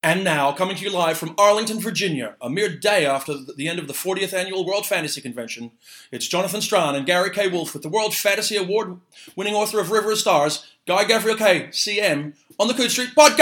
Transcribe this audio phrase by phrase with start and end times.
[0.00, 3.80] And now, coming to you live from Arlington, Virginia, a mere day after the end
[3.80, 5.72] of the 40th Annual World Fantasy Convention,
[6.12, 9.00] it's Jonathan Strahan and Gary Kay Wolfe with the World Fantasy Award
[9.34, 13.38] winning author of River of Stars, Guy Gavriel K., CM, on the Coode Street Podcast!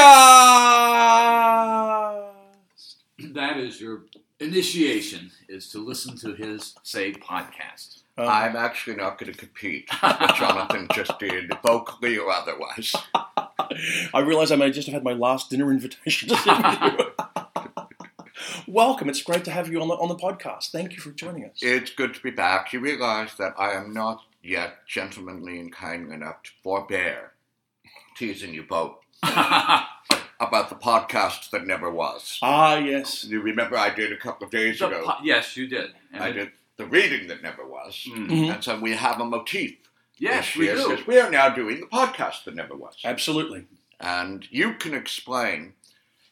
[3.19, 4.05] That is your
[4.41, 8.01] initiation, is to listen to his, say, podcast.
[8.19, 12.95] Um, I'm actually not going to compete with what Jonathan just did, vocally or otherwise.
[14.15, 17.13] I realize I may just have had my last dinner invitation to sit with you.
[18.73, 19.09] Welcome.
[19.11, 20.71] It's great to have you on the, on the podcast.
[20.71, 21.59] Thank you for joining us.
[21.61, 22.73] It's good to be back.
[22.73, 27.33] You realize that I am not yet gentlemanly and kind enough to forbear
[28.17, 32.39] teasing you both about the podcast that never was.
[32.43, 33.25] Ah, yes.
[33.25, 35.03] You remember I did a couple of days The ago.
[35.07, 35.91] po- yes, you did.
[36.13, 38.07] And I it- did the reading that never was.
[38.09, 38.29] Mm.
[38.29, 38.55] Mhm.
[38.55, 39.77] And so we have a motif.
[40.19, 40.99] Yes, we year, do.
[41.07, 42.97] We are now doing the podcast that never was.
[43.05, 43.67] Absolutely.
[43.99, 45.73] and you can explain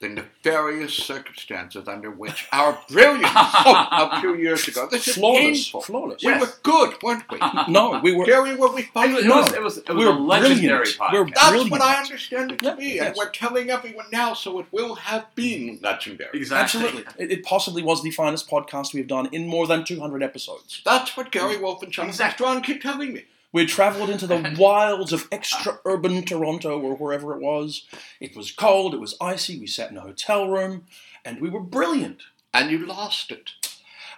[0.00, 4.88] the nefarious circumstances under which our brilliance a few years ago.
[4.90, 5.40] This is Flawless.
[5.64, 5.80] painful.
[5.82, 6.22] Flawless.
[6.22, 6.40] We Yes.
[6.40, 7.38] were good, weren't we?
[7.68, 8.24] No, we were.
[8.26, 9.14] Gary, were we It fine?
[9.14, 9.36] it No.
[9.36, 10.98] was, it was, it was We're a legendary brilliant.
[10.98, 11.12] podcast.
[11.12, 11.70] We're That's brilliant.
[11.70, 13.06] what I understand it to Yeah, be, yes.
[13.06, 16.30] and we're telling everyone now, so it will have been legendary.
[16.38, 16.80] exactly.
[16.82, 17.04] Absolutely.
[17.24, 20.82] It, it possibly was the finest podcast we've done in more than 200 episodes.
[20.84, 21.62] That's what Gary mm.
[21.62, 22.44] Wolfe and Jonathan Exactly.
[22.44, 23.24] Strahan keep telling me.
[23.54, 27.86] We traveled into the wilds of extra urban Toronto or wherever it was.
[28.20, 30.86] It was cold, it was icy, we sat in a hotel room,
[31.24, 32.22] and we were brilliant.
[32.52, 33.50] And you lost it.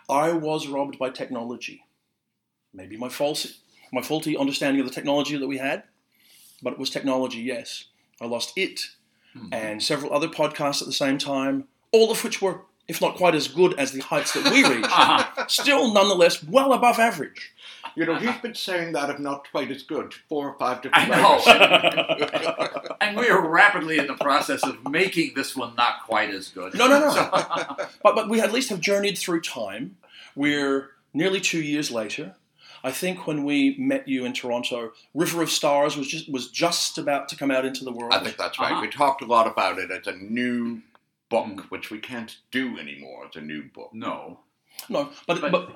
[0.09, 1.85] I was robbed by technology.
[2.73, 3.59] Maybe my false,
[3.93, 5.83] my faulty understanding of the technology that we had,
[6.63, 7.85] but it was technology, yes.
[8.21, 8.81] I lost it
[9.35, 9.53] Hmm.
[9.53, 13.35] and several other podcasts at the same time, all of which were, if not quite
[13.35, 17.53] as good as the heights that we reached, still nonetheless well above average.
[17.97, 21.11] You know, he's been saying that of not quite as good, four or five different
[21.11, 22.95] I know.
[23.01, 26.75] and we are rapidly in the process of making this one not quite as good.
[26.75, 27.11] No, no, no.
[27.11, 27.31] So-
[28.03, 29.97] But, but we at least have journeyed through time.
[30.35, 32.35] We're nearly two years later.
[32.85, 36.99] I think when we met you in Toronto, River of Stars was just was just
[36.99, 38.13] about to come out into the world.
[38.13, 38.73] I think that's right.
[38.73, 38.83] Uh-huh.
[38.83, 40.83] We talked a lot about it as a new
[41.31, 41.61] book, Mm.
[41.71, 43.91] which we can't do anymore It's a new book.
[43.93, 44.39] no.
[44.89, 45.71] no, but, But- but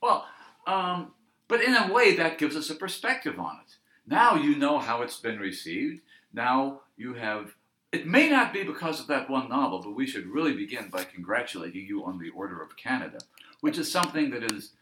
[0.00, 0.26] Well,
[0.66, 1.12] um,
[1.48, 3.76] but in a way, that gives us a perspective on it.
[4.06, 6.00] Now you know how it's been received.
[6.32, 7.54] Now you have.
[7.92, 11.04] It may not be because of that one novel, but we should really begin by
[11.04, 13.18] congratulating you on the Order of Canada,
[13.60, 14.72] which is something that is,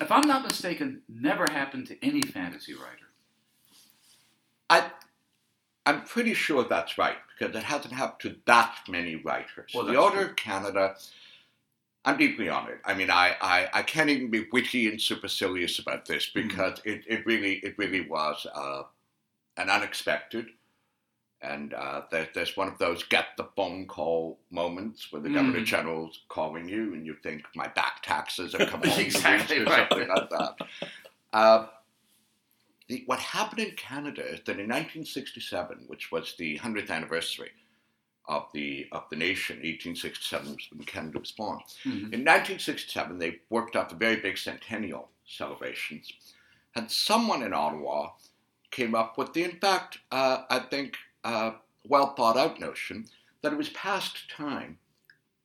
[0.00, 3.10] if I'm not mistaken, never happened to any fantasy writer.
[4.70, 4.90] I,
[5.84, 9.72] I'm pretty sure that's right because it hasn't happened to that many writers.
[9.74, 10.26] Well, the Order true.
[10.30, 10.96] of Canada,
[12.04, 12.80] I'm deeply honored.
[12.84, 16.48] I mean, I, I, I can't even be witty and supercilious about this Mm-hmm.
[16.48, 18.82] because it, it really it really was uh,
[19.56, 20.46] an unexpected.
[21.40, 25.34] And uh, there, there's one of those get the phone call moments where the Mm.
[25.34, 29.64] Governor General's calling you and you think my back taxes have come home Exactly or
[29.64, 29.86] right.
[29.90, 30.56] something like that.
[31.34, 31.66] Uh,
[32.86, 37.50] the, what happened in Canada is that in 1967, which was the 100th anniversary
[38.26, 41.60] of the of the nation, 1867 was when Canada was born.
[41.84, 42.12] Mhm.
[42.12, 46.12] In 1967, they worked up a very big centennial celebrations,
[46.74, 48.12] and someone in Ottawa
[48.70, 51.52] came up with the, in fact, uh, I think, uh,
[51.84, 53.08] well thought out notion
[53.42, 54.78] that it was past time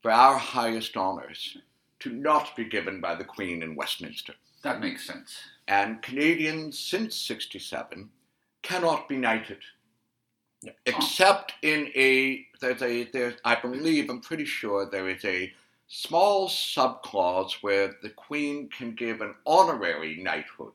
[0.02, 1.58] for our highest honours
[2.00, 4.34] to not be given by the Queen in Westminster.
[4.62, 5.38] That makes sense.
[5.68, 8.10] And Canadians since 67
[8.62, 9.60] cannot be knighted.
[10.62, 10.72] Yeah.
[10.86, 15.54] Except in a, there's a, there's, I believe, I'm pretty sure there is a
[15.88, 20.74] small subclause where the Queen can give an honorary knighthood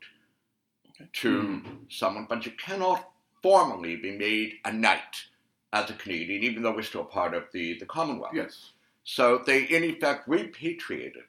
[1.12, 1.68] to hmm.
[1.88, 3.10] someone, but you cannot
[3.42, 5.24] formally be made a knight
[5.72, 8.32] as a Canadian, even though we're still part of the, the Commonwealth.
[8.34, 8.72] Yes.
[9.04, 11.24] So they, in effect, repatriated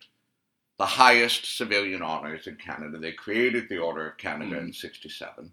[0.77, 2.97] the highest civilian honors in Canada.
[2.97, 4.67] They created the Order of Canada hmm.
[4.67, 5.51] in 67,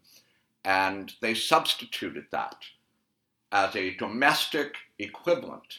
[0.65, 2.57] and they substituted that
[3.53, 5.79] as a domestic equivalent.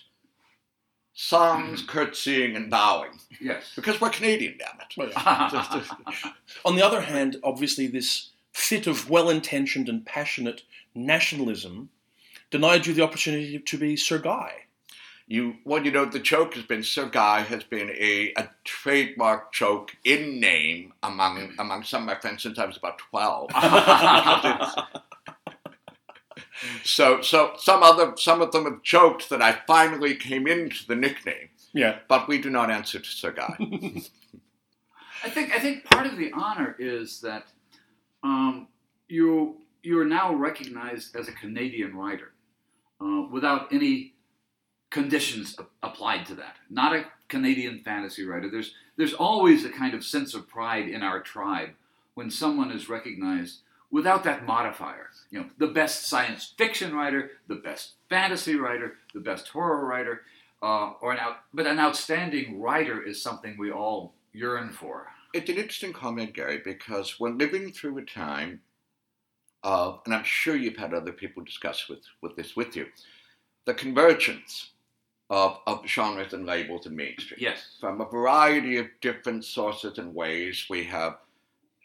[1.16, 1.92] Songs, mm-hmm.
[1.92, 3.19] curtsying, and bowing.
[3.39, 3.74] Yes.
[3.75, 4.95] Because we're Canadian, damn it.
[4.98, 6.31] Well, yeah.
[6.65, 10.63] On the other hand, obviously, this fit of well intentioned and passionate
[10.95, 11.89] nationalism
[12.50, 14.53] denied you the opportunity to be Sir Guy.
[15.27, 19.53] You, well, you know, the joke has been Sir Guy has been a, a trademark
[19.53, 23.50] joke in name among among some of my friends since I was about twelve.
[26.83, 30.95] so, so some other some of them have joked that I finally came into the
[30.95, 32.00] nickname, Yeah.
[32.07, 33.56] but we do not answer to Sir Guy.
[35.24, 37.45] I think I think part of the honor is that
[38.24, 38.68] um,
[39.07, 42.31] you you are now recognized as a Canadian writer
[43.01, 44.13] uh, without any
[44.89, 46.57] conditions a- applied to that.
[46.69, 48.50] Not a Canadian fantasy writer.
[48.50, 51.69] There's there's always a kind of sense of pride in our tribe
[52.15, 53.62] when someone is recognized
[53.94, 55.12] without that modifier.
[55.30, 60.22] You know, the best science fiction writer, the best fantasy writer, the best horror writer,
[60.63, 65.07] uh, or an out, but an outstanding writer is something we all yearn for.
[65.34, 68.62] It's an interesting comment, Gary, because we're living through a time
[69.62, 72.88] of, and I'm sure you've had other people discuss with, with this with you,
[73.66, 74.72] the convergence
[75.30, 77.39] of, of genres and labels and mainstream.
[77.42, 77.78] Yes.
[77.80, 81.18] From a variety of different sources and ways, we have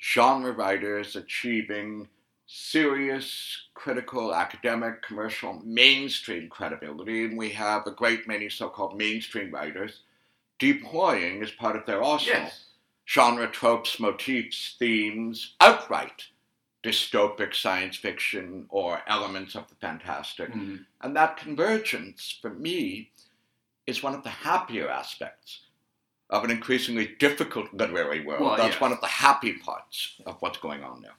[0.00, 2.08] genre writers achieving
[2.46, 9.52] serious, critical, academic, commercial, mainstream credibility, and we have a great many so called mainstream
[9.52, 10.00] writers
[10.58, 12.64] deploying as part of their arsenal Yes.
[13.06, 16.26] genre tropes, motifs, themes, outright
[16.82, 20.50] dystopic science fiction or elements of the fantastic.
[20.50, 20.86] Mhm.
[21.00, 23.10] And that convergence, for me,
[23.86, 25.60] is one of the happier aspects
[26.30, 28.42] of an increasingly difficult literary world.
[28.42, 28.80] Well, That's yeah.
[28.80, 31.14] one of the happy parts of what's going on now.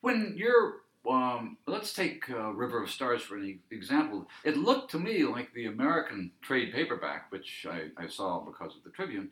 [0.00, 4.26] When you're, um, let's take uh, River of Stars for an example.
[4.44, 8.82] It looked to me like the American trade paperback, which I, I saw because of
[8.82, 9.30] the Tribune,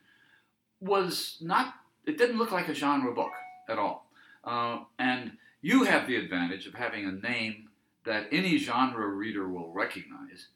[0.80, 1.75] was not.
[2.06, 3.32] It didn't look like a genre book
[3.69, 4.08] at all.
[4.44, 7.69] Uh, and you have the advantage of having a name
[8.04, 10.48] that any genre reader will recognize,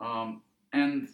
[0.00, 0.42] um,
[0.72, 1.08] and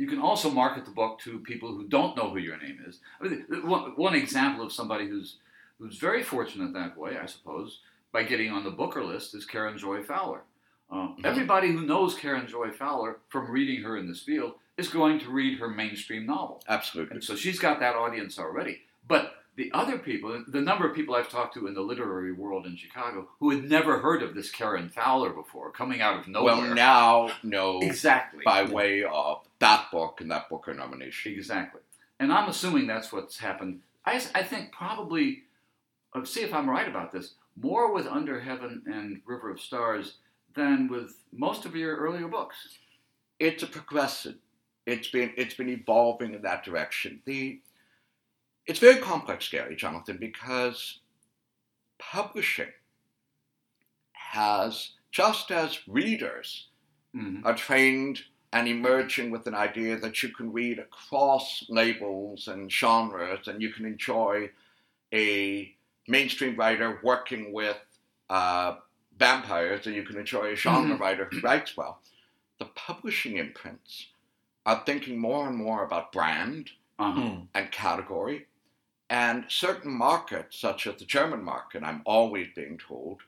[0.00, 3.00] you can also market the book to people who don't know who your name is.
[3.20, 5.36] I mean, one, one example of somebody who's
[5.78, 7.80] who's very fortunate that way, I suppose,
[8.10, 10.42] by getting on the Booker list is Karen Joy Fowler.
[10.90, 11.26] Um, Mhm.
[11.26, 15.30] Everybody who knows Karen Joy Fowler from reading her in this field is going to
[15.30, 16.62] read her mainstream novel.
[16.66, 17.14] Absolutely.
[17.16, 18.82] And so she's got that audience already.
[19.06, 22.64] But the other people, the number of people I've talked to in the literary world
[22.66, 26.56] in Chicago who had never heard of this Karen Fowler before, coming out of nowhere.
[26.56, 28.42] Well, now know exactly.
[28.44, 31.32] by way of that book and that Booker nomination.
[31.32, 31.80] Exactly.
[32.18, 33.80] And I'm assuming that's what's happened.
[34.04, 35.42] I think probably,
[36.14, 40.14] uh, see if I'm right about this, more with Under Heaven and River of Stars
[40.54, 42.56] than with most of your earlier books.
[43.38, 44.36] it's a progressive.
[44.86, 47.22] It's been it's been evolving in that direction.
[47.26, 47.60] The
[48.66, 51.00] it's very complex, Gary Jonathan, because
[51.98, 52.72] publishing
[54.12, 56.66] has just as readers
[57.16, 57.44] Mm-hmm.
[57.44, 58.20] are trained
[58.52, 63.72] and emerging with an idea that you can read across labels and genres and you
[63.72, 64.50] can enjoy
[65.12, 65.74] a
[66.08, 67.76] mainstream writer working with
[68.28, 68.76] uh,
[69.18, 71.00] vampires and you can enjoy a genre Mhm.
[71.00, 72.00] writer who writes well.
[72.58, 74.08] The publishing imprints
[74.66, 77.20] are thinking more and more about brand Uh-huh.
[77.20, 77.44] Hmm.
[77.54, 78.46] and category.
[79.08, 83.22] And certain markets, such as the German market, I'm always being told,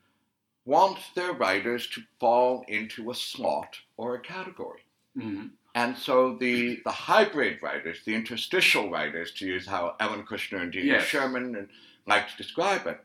[0.65, 4.85] want their writers to fall into a slot or a category.
[5.19, 10.61] Hmm And so the, the hybrid writers, the interstitial writers, to use how Ellen Kushner
[10.63, 11.05] and Delia Yes.
[11.05, 11.69] Sherman and
[12.07, 13.01] like to describe it,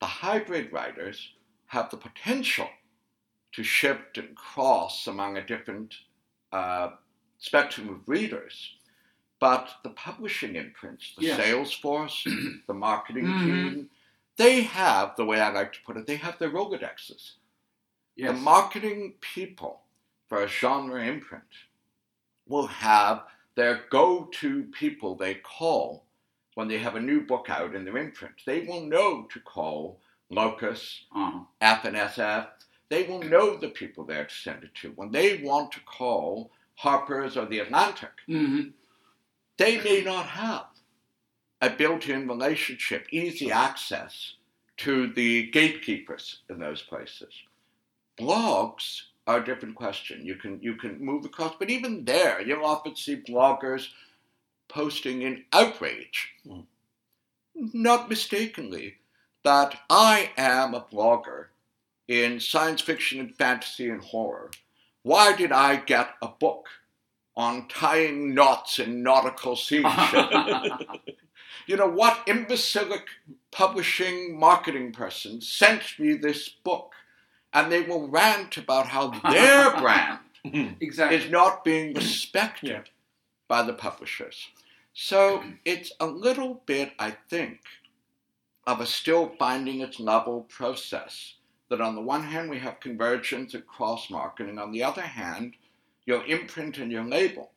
[0.00, 1.32] the hybrid writers
[1.66, 2.68] have the potential
[3.52, 5.94] to shift and cross among a different
[6.52, 6.90] uh,
[7.38, 8.76] spectrum of readers.
[9.40, 11.36] But the publishing imprints, the Yes.
[11.36, 12.24] sales force,
[12.66, 13.44] the marketing Mhm.
[13.44, 13.90] team,
[14.36, 17.34] they have, the way I like to put it, they have their Rolodexes.
[18.16, 18.30] Yes.
[18.32, 19.83] The marketing people
[20.28, 21.42] for a genre imprint
[22.46, 23.24] will have
[23.54, 26.04] their go to people they call
[26.54, 28.34] when they have a new book out in their imprint.
[28.46, 30.00] They will know to call
[30.30, 31.44] Locus, uh-huh.
[31.60, 32.48] F&SF.
[32.88, 34.92] They will know the people they're to send it to.
[34.96, 38.68] When they want to call Harper's or The Atlantic, hmm
[39.56, 40.66] they may not have
[41.60, 44.34] a built in relationship, easy access
[44.78, 47.32] to the gatekeepers in those places.
[48.18, 50.24] Blogs are a different question.
[50.24, 53.88] You can you can move across, but even there, you'll often see bloggers
[54.68, 56.66] posting in outrage, Mm.
[57.54, 58.96] not mistakenly,
[59.44, 61.46] that I am a blogger
[62.08, 64.50] in science fiction and fantasy and horror.
[65.02, 66.66] Why did I get a book
[67.36, 70.30] on tying knots in nautical seamanship?
[71.66, 73.06] you know, what imbecilic
[73.50, 76.92] publishing marketing person sent me this book?
[77.54, 80.68] And they will rant about how their brand hmm.
[80.80, 81.16] exactly.
[81.16, 82.82] is not being respected Yeah.
[83.48, 84.48] by the publishers.
[84.92, 87.60] So it's a little bit, I think,
[88.66, 91.34] of a still finding its level process.
[91.70, 94.58] That on the one hand, we have convergence and cross marketing.
[94.58, 95.54] On the other hand,
[96.04, 97.52] your imprint and your label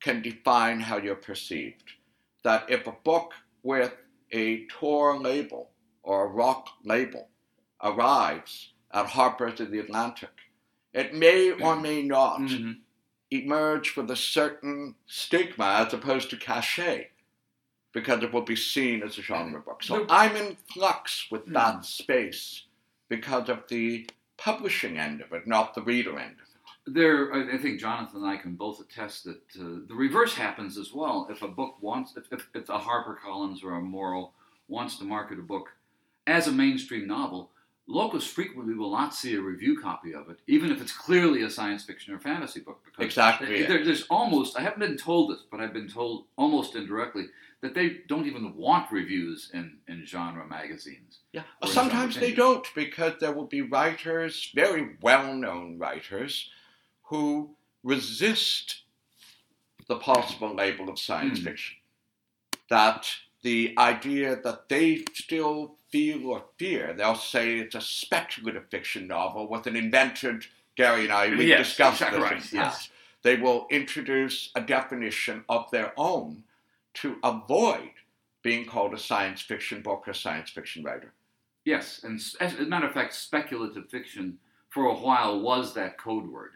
[0.00, 1.82] can define how you're perceived.
[2.44, 3.92] That if a book with
[4.30, 5.70] a Tor label
[6.02, 7.28] or a Roc label
[7.82, 10.30] arrives at Harper's or the Atlantic,
[10.92, 12.80] it may or may not Mhm.
[13.30, 17.10] emerge with a certain stigma as opposed to cachet
[17.92, 19.82] because it will be seen as a genre book.
[19.82, 21.52] So I'm in flux with Hmm.
[21.54, 22.64] that space
[23.08, 26.44] because of the publishing end of it, not the reader end of it.
[26.94, 30.78] there, I I think Jonathan and I can both attest that uh, the reverse happens
[30.78, 31.26] as well.
[31.30, 34.32] If a book wants, if, if, if a HarperCollins or a Morrow
[34.68, 35.70] wants to market a book
[36.26, 37.50] as a mainstream novel,
[37.90, 41.48] Locus frequently will not see a review copy of it, even if it's clearly a
[41.50, 42.82] science fiction or fantasy book.
[42.84, 43.62] Because Exactly.
[43.62, 47.28] there- there's almost, I haven't been told this, but I've been told almost indirectly
[47.62, 51.20] that they don't even want reviews in, in genre magazines.
[51.32, 51.44] Yeah.
[51.64, 56.50] Sometimes they don't because there will be writers, very well known writers,
[57.04, 58.82] who resist
[59.86, 61.46] the possible label of science Hmm.
[61.46, 61.76] fiction.
[62.68, 63.10] That
[63.42, 69.48] the idea that they still feel or fear, they'll say it's a speculative fiction novel
[69.48, 70.44] with an invented,
[70.76, 72.30] Gary and I, we Yes, discussed exactly this.
[72.30, 72.90] right, yes.
[73.22, 76.44] They will introduce a definition of their own
[76.94, 77.90] to avoid
[78.42, 81.12] being called a science fiction book or science fiction writer.
[81.64, 84.38] Yes, and as a matter of fact, speculative fiction
[84.70, 86.52] for a while was that code word.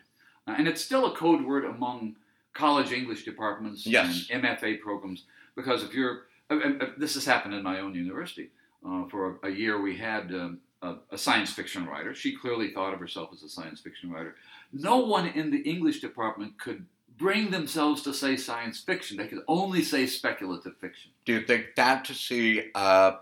[0.47, 2.17] Uh, and it's still a code word among
[2.55, 4.29] college English departments Yes.
[4.31, 5.25] and MFA programs
[5.57, 6.23] because if you're,
[6.61, 8.51] uh, uh, this has happened in my own university.
[8.87, 12.15] Uh, for a, a year, we had um, a, a science fiction writer.
[12.15, 14.35] She clearly thought of herself as a science fiction writer.
[14.73, 16.87] No one in the English department could
[17.19, 19.17] bring themselves to say science fiction.
[19.17, 21.11] They could only say speculative fiction.
[21.25, 23.13] Do you think fantasy, uh,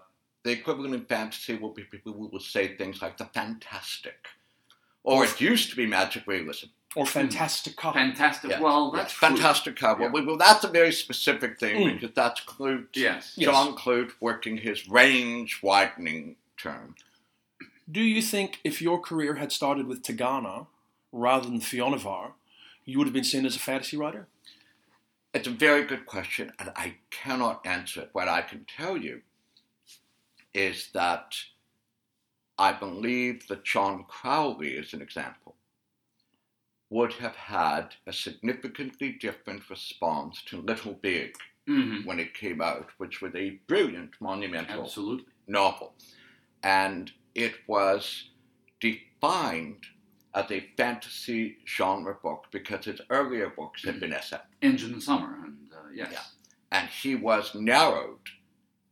[0.42, 4.28] the equivalent in fantasy will be people who will say things like the fantastic?
[5.02, 6.66] Or it used to be magic realism.
[6.96, 7.80] Or fantastic.
[7.80, 8.50] Fantastic.
[8.50, 8.60] Yeah.
[8.60, 9.28] Well, that's true.
[9.28, 10.02] fantastic cover.
[10.04, 10.08] Yeah.
[10.10, 11.94] Well, well, that's a very specific thing Mm.
[12.00, 13.34] because that's Clute, Yes.
[13.36, 13.48] Yes.
[13.50, 16.96] John Clute working his range widening term.
[17.90, 20.66] Do you think if your career had started with Tigana
[21.12, 22.32] rather than Fionavar,
[22.84, 24.26] you would have been seen as a fantasy writer?
[25.32, 28.10] It's a very good question, and I cannot answer it.
[28.12, 29.22] What I can tell you
[30.52, 31.36] is that
[32.60, 35.56] I believe that John Crowley, as an example,
[36.90, 41.36] would have had a significantly different response to Little Big
[41.66, 42.04] Mhm.
[42.04, 45.32] when it came out, which was a brilliant, monumental Absolutely.
[45.46, 45.94] novel.
[46.62, 48.28] And it was
[48.78, 49.86] defined
[50.34, 54.42] as a fantasy genre book because his earlier books had been SF.
[54.60, 56.12] Engine the Summer, and uh, yes.
[56.12, 56.24] Yeah.
[56.78, 58.28] and he was narrowed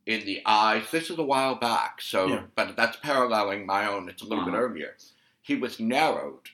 [0.09, 0.89] in the eyes.
[0.89, 2.43] This is a while back, so Yeah.
[2.55, 4.09] but that's paralleling my own.
[4.09, 4.63] It's a little bit Uh-huh.
[4.63, 4.97] earlier.
[5.41, 6.49] He was narrowed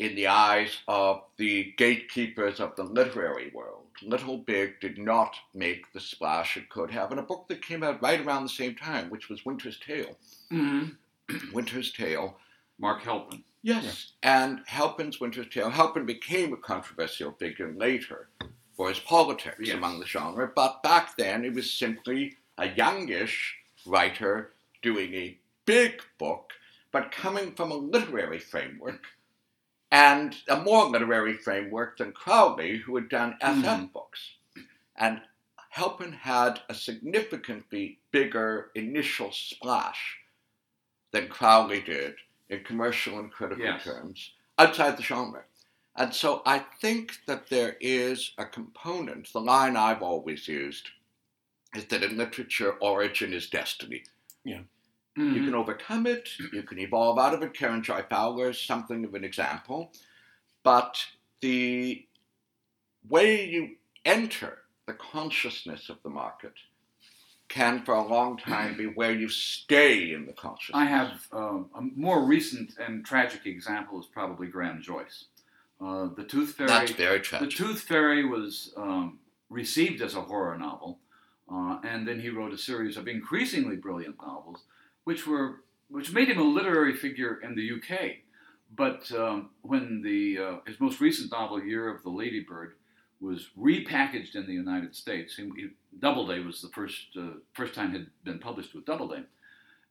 [0.00, 3.86] in the eyes of the gatekeepers of the literary world.
[4.02, 7.84] Little Big did not make the splash it could have and a book that came
[7.84, 10.18] out right around the same time, which was Winter's Tale.
[10.50, 10.96] Mhm.
[11.52, 12.36] Winter's Tale
[12.78, 13.44] Mark Helprin.
[13.62, 14.14] Yes.
[14.24, 18.28] And Helprin's Winter's Tale, Helprin became a controversial figure later
[18.76, 19.76] for his politics Yes.
[19.76, 24.52] among the genre, but back then it was simply a youngish writer
[24.82, 26.52] doing a big book,
[26.92, 29.02] but coming from a literary framework,
[29.90, 33.92] and a more literary framework than Crowley, who had done SF Mhm.
[33.92, 34.36] books.
[34.94, 35.22] And
[35.74, 40.20] Helprin had a significantly bigger initial splash
[41.10, 42.14] than Crowley did
[42.48, 43.82] in commercial and critical Yes.
[43.84, 45.44] terms outside the genre.
[45.96, 50.90] And so I think that there is a component, the line I've always used
[51.74, 54.04] is that in literature, origin is destiny.
[54.44, 54.62] Yeah.
[55.16, 55.44] You Mhm.
[55.44, 57.52] can overcome it, you can evolve out of it.
[57.52, 59.92] Karen Joy Fowler is something of an example.
[60.62, 61.06] But
[61.40, 62.06] the
[63.08, 66.54] way you enter the consciousness of the market
[67.48, 70.80] can, for a long time, be where you stay in the consciousness.
[70.80, 75.26] I have um, a more recent and tragic example is probably Graham Joyce.
[75.78, 76.68] Uh, the Tooth Fairy.
[76.68, 77.50] That's very tragic.
[77.50, 77.54] The.
[77.54, 79.18] Tooth Fairy was um,
[79.50, 81.00] received as a horror novel,
[81.52, 84.62] uh, and then he wrote a series of increasingly brilliant novels,
[85.04, 88.12] which were which made him a literary figure in the UK.
[88.74, 92.74] But um, when the uh, his most recent novel, Year of the Ladybird,
[93.20, 95.68] was repackaged in the United States, he, he,
[95.98, 99.24] Doubleday was the first uh, first time had been published with Doubleday,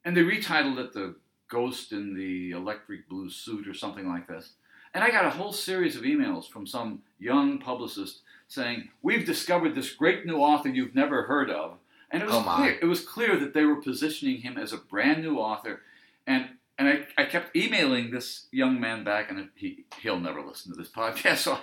[0.03, 1.15] and they retitled it "The
[1.47, 4.53] Ghost in the Electric Blue Suit" or something like this.
[4.93, 8.21] And I got a whole series of emails from some young publicist
[8.51, 11.77] saying, "We've discovered this great new author you've never heard of,"
[12.11, 12.77] and it was Oh, clear.
[12.81, 15.81] It was clear that they were positioning him as a brand new author,
[16.27, 20.71] and and I, I kept emailing this young man back, and he he'll never listen
[20.73, 21.59] to this podcast, so,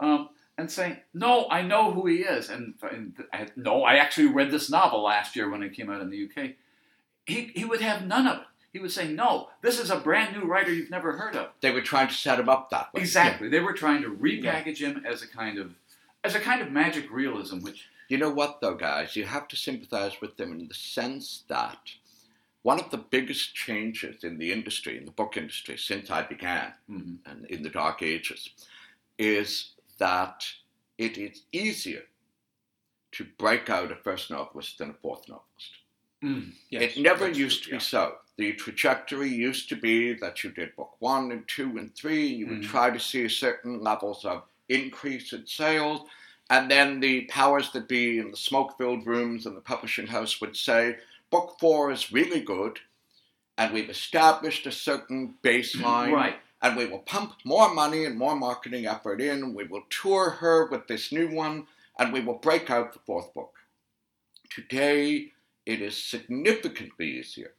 [0.00, 4.28] um, and saying, "No, I know who he is," and, and I, no, I actually
[4.28, 6.50] read this novel last year when it came out in the UK.
[7.26, 8.46] He he would have none of it.
[8.72, 11.70] he was saying, "No, this is a brand new writer you've never heard of." They
[11.72, 13.00] were trying to set him up that way.
[13.00, 13.48] Exactly.
[13.48, 15.74] They were trying to repackage him as a kind of
[16.24, 19.16] as a kind of magic realism, which You know what, though, guys?
[19.16, 21.78] You have to sympathize with them in the sense that
[22.62, 26.72] one of the biggest changes in the industry, in the book industry, since I began
[26.88, 28.50] mhm, and in the dark ages,
[29.18, 30.44] is that
[30.96, 32.04] it is easier
[33.12, 35.72] to break out a first novelist than a fourth novelist.
[36.22, 37.78] mm, Yes, it never used true, to yeah.
[37.78, 38.18] be so.
[38.36, 42.26] The trajectory used to be that you did book one and two and three.
[42.26, 42.68] You would Mhm.
[42.70, 46.02] try to see certain levels of increase in sales.
[46.50, 50.40] And then the powers that be in the smoke filled rooms and the publishing house
[50.40, 50.96] would say,
[51.30, 52.78] Book four is really good,
[53.58, 56.36] and we've established a certain baseline, right.
[56.62, 59.52] and we will pump more money and more marketing effort in.
[59.52, 61.66] We will tour her with this new one,
[61.98, 63.56] and we will break out the fourth book.
[64.48, 65.32] Today,
[65.66, 67.52] it is significantly easier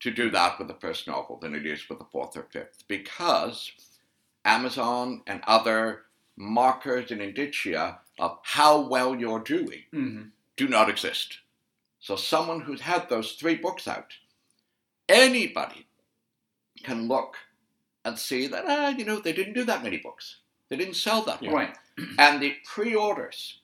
[0.00, 2.82] to do that with the first novel than it is with the fourth or fifth
[2.88, 3.70] because
[4.44, 6.05] Amazon and other
[6.36, 10.22] markers and indicia of how well you're doing hmm
[10.56, 11.40] do not exist.
[12.00, 14.14] So, someone who's had those three books out,
[15.08, 15.86] anybody
[16.82, 17.36] can look
[18.04, 20.36] and see that, ah, you know, they didn't do that many books.
[20.68, 21.52] They didn't sell that Yeah.
[21.52, 21.76] Right.
[22.18, 23.60] And the pre-orders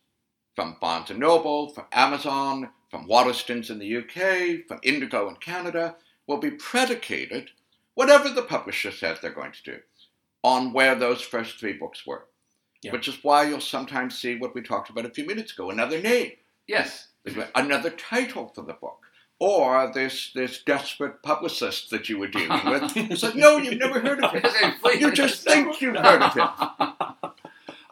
[0.57, 5.97] from Barnes & Noble, from Amazon, from Waterstones in the UK, from Indigo in Canada,
[6.27, 7.51] will be predicated,
[7.95, 9.79] whatever the publisher says they're going to do,
[10.43, 12.27] on where those first three books were.
[12.83, 12.93] Yeah.
[12.93, 16.01] Which is why you'll sometimes see what we talked about a few minutes ago, another
[16.01, 16.33] name,
[16.67, 17.09] Yes.
[17.55, 18.99] another title for the book.
[19.39, 22.93] Or this this desperate publicist that you were dealing with.
[22.97, 24.75] It's like, no, you've never heard of him.
[25.01, 26.49] You just think you've heard of him.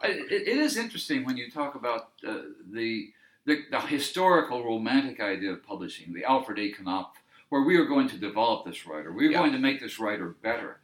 [0.03, 2.37] It, it is interesting when you talk about uh,
[2.71, 3.11] the,
[3.45, 6.71] the the historical romantic idea of publishing, the Alfred A.
[6.81, 7.17] Knopf,
[7.49, 9.39] where we are going to develop this writer, we are Yeah.
[9.39, 10.79] going to make this writer better,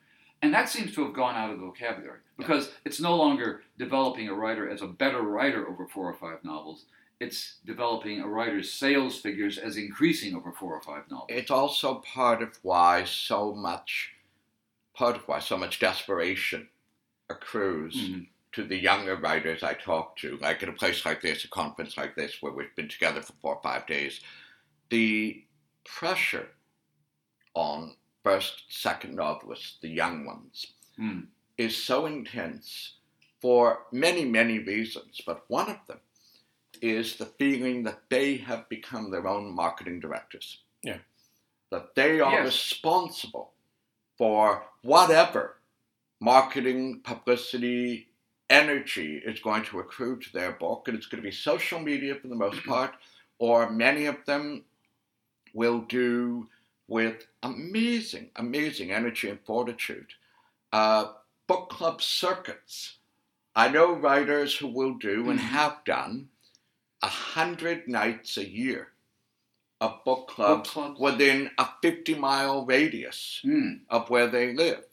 [0.48, 4.30] and that seems to have gone out of the vocabulary because it's no longer developing
[4.30, 6.86] a writer as a better writer over four or five novels.
[7.20, 11.28] It's developing a writer's sales figures as increasing over four or five novels.
[11.30, 14.12] it's also part of why so much
[14.96, 16.70] part of why so much desperation
[17.30, 18.28] accrues Mhm.
[18.54, 21.98] to the younger writers I talk to, like at a place like this, a conference
[21.98, 24.22] like this, where we've been together for four or five days.
[24.90, 25.44] The
[25.84, 26.48] pressure
[27.54, 31.28] on first, second novelists, the young ones, Mm.
[31.58, 32.96] is so intense
[33.42, 36.00] for many, many reasons, but one of them
[36.82, 40.48] is the feeling that they have become their own marketing directors.
[40.84, 41.00] Yeah.
[41.70, 42.46] That they are Yes.
[42.46, 43.54] responsible
[44.18, 44.44] for
[44.82, 45.44] whatever
[46.20, 48.10] marketing, publicity,
[48.50, 52.16] energy is going to accrue to their book, and it's going to be social media
[52.16, 52.94] for the most part,
[53.38, 54.66] or many of them
[55.54, 56.50] will do
[56.88, 60.08] with amazing, amazing energy and fortitude.
[60.72, 61.14] Uh,
[61.48, 62.98] book club circuits.
[63.56, 65.44] I know writers who will do and Mhm.
[65.44, 66.30] have done
[67.02, 68.94] a hundred nights a year
[69.80, 71.00] of book Book clubs clubs.
[71.00, 73.82] within a 50 mile radius Mm.
[73.90, 74.86] of where they live.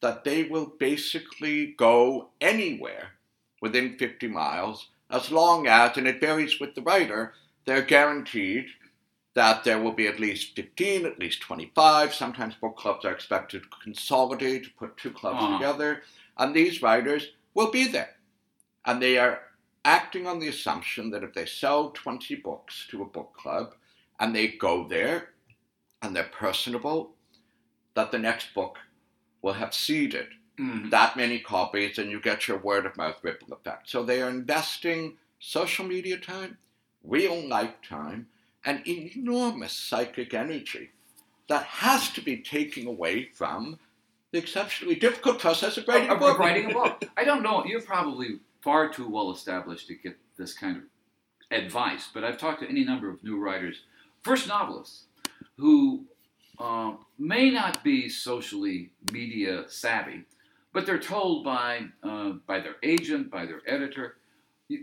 [0.00, 3.12] That they will basically go anywhere
[3.60, 7.34] within 50 miles as long as, and it varies with the writer,
[7.66, 8.66] they're guaranteed
[9.34, 12.12] that there will be at least 15, at least 25.
[12.14, 15.58] Sometimes book clubs are expected to consolidate, to put two clubs Uh-huh.
[15.58, 16.02] together,
[16.36, 18.16] and these writers will be there.
[18.84, 19.40] And they are
[19.84, 23.74] acting on the assumption that if they sell 20 books to a book club
[24.20, 25.30] and they go there
[26.02, 27.14] and they're personable,
[27.94, 28.78] that the next book
[29.42, 30.90] will have seeded Mm.
[30.90, 33.88] that many copies and you get your word of mouth ripple effect.
[33.88, 36.58] So they are investing social media time,
[37.02, 38.28] real life time,
[38.64, 40.90] and enormous psychic energy
[41.48, 43.78] that has to be taken away from
[44.30, 46.34] the exceptionally difficult process of writing a book.
[46.34, 47.04] of writing a book.
[47.16, 47.64] I don't know.
[47.64, 50.82] You're probably far too well established to get this kind of
[51.50, 53.82] advice, but I've talked to any number of new writers,
[54.22, 55.04] first novelists,
[55.58, 56.04] who
[56.58, 60.24] uh, may not be socially media savvy,
[60.72, 64.16] but they're told by uh, by their agent, by their editor,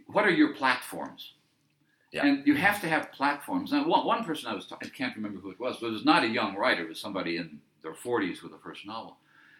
[0.08, 1.34] what are your platforms?
[2.12, 2.26] Yeah.
[2.26, 3.72] And you have to have platforms.
[3.72, 5.92] Now, one, one person I was, ta- I can't remember who it was, but it
[5.92, 6.84] was not a young writer.
[6.84, 9.18] It was somebody in their 40s with a first novel.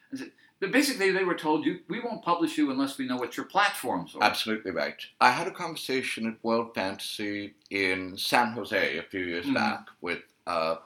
[0.10, 0.32] And said-
[0.72, 4.16] basically, they were told, "You, we won't publish you unless we know what your platforms
[4.16, 5.00] are." Absolutely right.
[5.22, 9.54] I had a conversation at World Fantasy in San Jose a few years Mhm.
[9.54, 10.78] back with uh,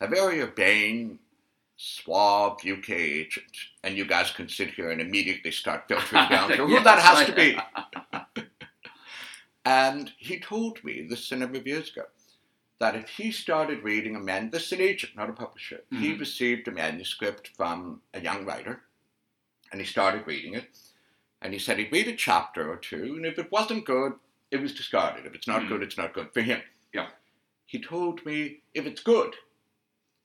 [0.00, 1.18] a very urbane,
[1.76, 3.50] suave UK agent,
[3.82, 6.98] and you guys can sit here and immediately start filtering down to who Yes, that
[7.00, 7.58] has to be.
[9.64, 12.06] And he told me this a number of years ago
[12.78, 16.14] that if he started reading a man, this is an agent, not a publisher, he
[16.14, 16.20] Mhm.
[16.20, 18.84] received a manuscript from a young writer,
[19.70, 20.70] and he started reading it,
[21.42, 24.18] and he said he'd read a chapter or two, and if it wasn't good,
[24.50, 25.26] it was discarded.
[25.26, 25.68] If it's not Mhm.
[25.68, 26.62] good, it's not good for him.
[26.92, 27.10] Yeah.
[27.66, 29.36] He told me if it's good,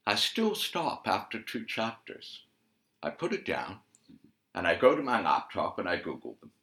[0.07, 2.45] I still stop after two chapters.
[3.03, 3.81] I put it down,
[4.53, 6.53] and I go to my laptop and I Google them.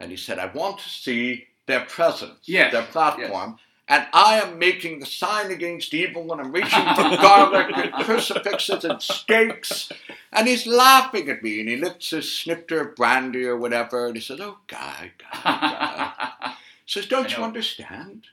[0.00, 3.58] And he said, I want to see their presence, Yes, their platform.
[3.88, 8.84] And I am making the sign against evil, and I'm reaching for garlic and crucifixes
[8.84, 9.92] and steaks.
[10.32, 14.16] And he's laughing at me, and he lifts his snifter of brandy or whatever, and
[14.16, 18.26] he says, "Oh, guy, guy, guy." says, "Don't you understand?"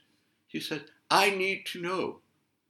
[0.48, 2.20] He says, "I need to know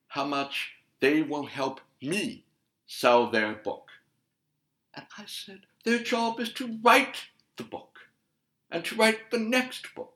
[0.08, 2.44] how much they will help me
[2.86, 3.88] sell their book."
[4.94, 8.00] And I said, "Their job is to write the book,
[8.70, 10.13] and to write the next book,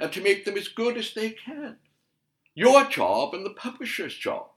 [0.00, 1.76] and to make them as good as they can."
[2.54, 4.48] Your job and the publisher's job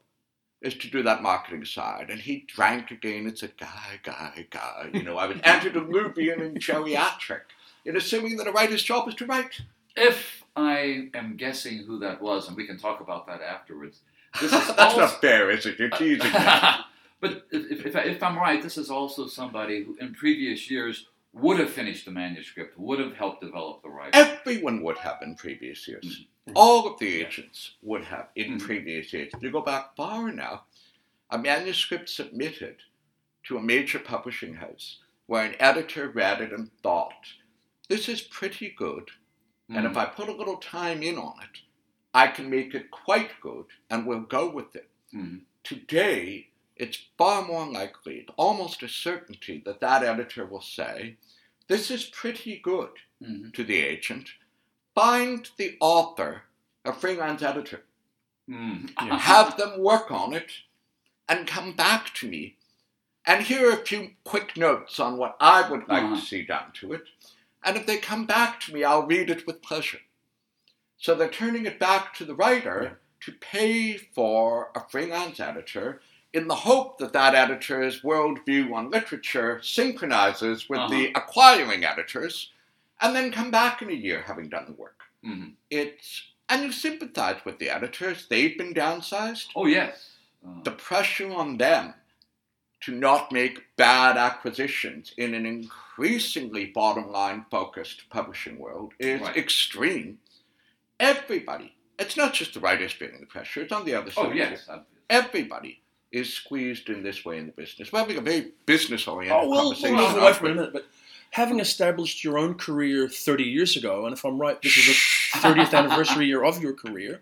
[0.60, 2.10] is to do that marketing side.
[2.10, 4.88] And he drank again and said, Guy, guy, guy.
[4.92, 7.42] You know, I was antediluvian and geriatric
[7.84, 9.60] in assuming that a writer's job is to write.
[9.96, 14.00] if I am guessing who that was, and we can talk about that afterwards,
[14.40, 15.78] this is That's also- not fair, is it?
[15.78, 16.32] You're teasing me.
[17.20, 21.58] but if, if, if I'm right, this is also somebody who, in previous years, would
[21.58, 24.14] have finished the manuscript, would have helped develop the writing.
[24.14, 26.26] Everyone would have in previous years.
[26.54, 28.60] All of the agents would have in Mhm.
[28.62, 29.32] previous years.
[29.34, 30.64] If you go back far enough,
[31.30, 32.82] a manuscript submitted
[33.44, 37.32] to a major publishing house where an editor read it and thought,
[37.88, 39.10] this is pretty good,
[39.68, 41.62] and if I put a little time in on it,
[42.12, 44.90] I can make it quite good and we'll go with it.
[45.12, 45.46] Mhm.
[45.64, 51.16] Today, it's far more likely, almost a certainty, that that editor will say,
[51.66, 52.90] This is pretty good
[53.22, 53.54] Mhm.
[53.54, 54.28] to the agent.
[54.94, 56.42] Find the author
[56.84, 57.84] a freelance editor,
[58.48, 58.92] Mhm.
[59.06, 59.18] Yeah.
[59.18, 60.50] have them work on it,
[61.28, 62.58] and come back to me.
[63.24, 66.16] And here are a few quick notes on what I would like Uh-huh.
[66.16, 67.04] to see done to it.
[67.62, 70.02] And if they come back to me, I'll read it with pleasure.
[70.98, 76.02] So they're turning it back to the writer to pay for a freelance editor
[76.34, 82.50] in the hope that that editor's worldview on literature synchronizes with the acquiring editors
[83.00, 85.02] and then come back in a year having done the work.
[85.24, 85.54] Mhm.
[85.70, 88.26] It's and you sympathize with the editors.
[88.28, 89.46] They've been downsized.
[89.56, 90.10] Oh yes.
[90.46, 91.94] Uh, The pressure on them
[92.82, 99.36] to not make bad acquisitions in an increasingly bottom line focused publishing world is Right.
[99.36, 100.18] extreme.
[101.00, 104.26] Everybody, it's not just the writers feeling the pressure, it's on the other side.
[104.26, 104.68] oh yes.
[105.08, 105.80] Everybody
[106.14, 107.92] is squeezed in this way in the business.
[107.92, 109.96] We're having a very business oriented Oh, we'll, conversation.
[109.96, 110.86] we'll away for a minute, but
[111.30, 115.38] having established your own career 30 years ago, and if I'm right, this is the
[115.40, 117.20] 30th anniversary year of your career,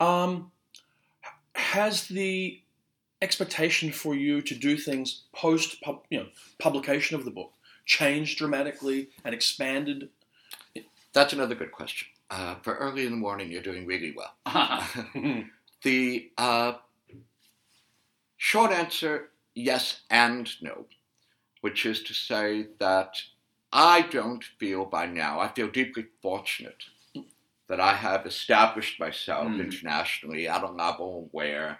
[0.00, 0.52] um,
[1.54, 2.60] has the
[3.20, 5.76] expectation for you to do things post
[6.10, 6.26] you know,
[6.58, 7.52] publication of the book
[7.84, 10.08] changed dramatically and expanded?
[11.12, 12.08] That's another good question.
[12.30, 14.34] Uh, for early in the morning, you're doing really well.
[15.84, 16.74] The uh,
[18.42, 20.86] short answer, yes and no,
[21.60, 23.14] which is to say that
[23.72, 26.82] I don't feel by now, I feel deeply fortunate
[27.68, 29.60] that I have established myself Mm.
[29.60, 31.78] internationally at a level where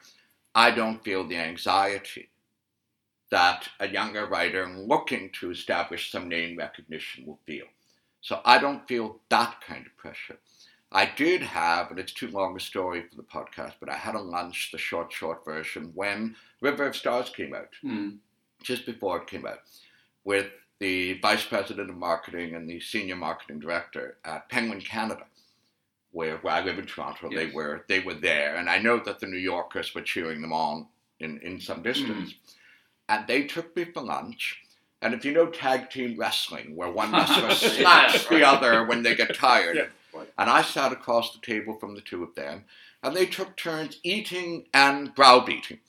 [0.54, 2.30] I don't feel the anxiety
[3.30, 7.66] that a younger writer looking to establish some name recognition will feel.
[8.20, 10.38] So I don't feel that kind of pressure.
[10.94, 14.14] I did have, and it's too long a story for the podcast, but I had
[14.14, 18.18] a lunch, the short, short version, when River of Stars came out, Mhm.
[18.62, 19.60] just before it came out,
[20.24, 25.26] with the vice president of marketing and the senior marketing director at Penguin Canada,
[26.10, 27.30] where, where I live in Toronto.
[27.30, 27.54] They Yes.
[27.54, 30.88] were they were there, and I know that the New Yorkers were cheering them on
[31.20, 32.34] in, in some distance.
[33.08, 34.62] And they took me for lunch.
[35.00, 39.14] And if you know tag team wrestling, where one wrestler slaps the other when they
[39.14, 39.86] get tired, Yeah.
[40.38, 42.64] And I sat across the table from the two of them,
[43.02, 45.80] and they took turns eating and browbeating.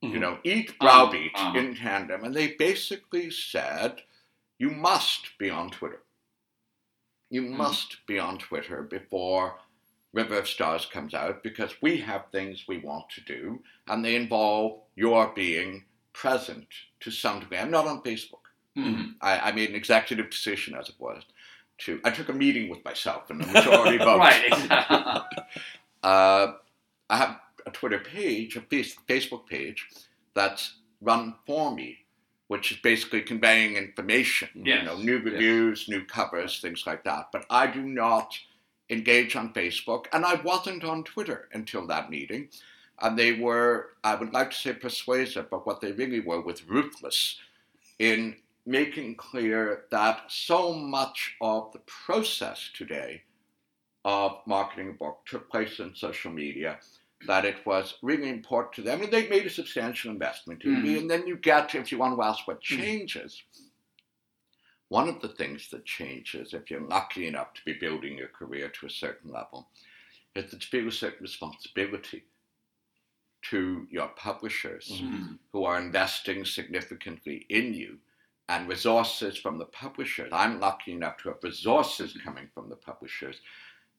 [0.00, 1.56] You know, eat, browbeat Uh-huh.
[1.56, 2.24] in tandem.
[2.24, 4.02] And they basically said,
[4.58, 6.02] you must be on Twitter.
[7.30, 7.50] You Mhm.
[7.56, 9.60] must be on Twitter before
[10.12, 14.16] River of Stars comes out because we have things we want to do, and they
[14.16, 16.68] involve your being present
[17.00, 17.58] to some degree.
[17.58, 18.42] I'm not on Facebook.
[18.76, 19.14] Mhm.
[19.20, 21.22] I, I made an executive decision, as it was,
[21.78, 24.18] to I took a meeting with myself and the majority vote.
[24.18, 24.44] Right.
[24.46, 25.38] Exactly.
[26.02, 26.54] Uh,
[27.08, 29.86] I have a Twitter page, a Facebook page
[30.34, 31.98] that's run for me,
[32.48, 34.48] which is basically conveying information.
[34.54, 35.24] You know, new yes.
[35.24, 37.28] reviews, new covers, things like that.
[37.32, 38.36] But I do not
[38.90, 42.48] engage on Facebook, and I wasn't on Twitter until that meeting.
[43.00, 46.68] And they were, I would like to say persuasive, but what they really were was
[46.68, 47.38] ruthless
[47.98, 53.22] in making clear that so much of the process today
[54.04, 56.78] of marketing a book took place in social media
[57.26, 60.94] that it was really important to them, and they made a substantial investment in me.
[60.94, 60.98] Mhm.
[61.02, 62.78] And then you get, if you want to ask what Mhm.
[62.78, 63.42] changes,
[64.88, 68.68] one of the things that changes, if you're lucky enough to be building your career
[68.70, 69.70] to a certain level,
[70.34, 72.24] is that you feel a certain responsibility
[73.42, 75.38] to your publishers Mhm.
[75.52, 78.00] who are investing significantly in you
[78.48, 80.30] and resources from the publishers.
[80.32, 83.40] I'm lucky enough to have resources coming from the publishers.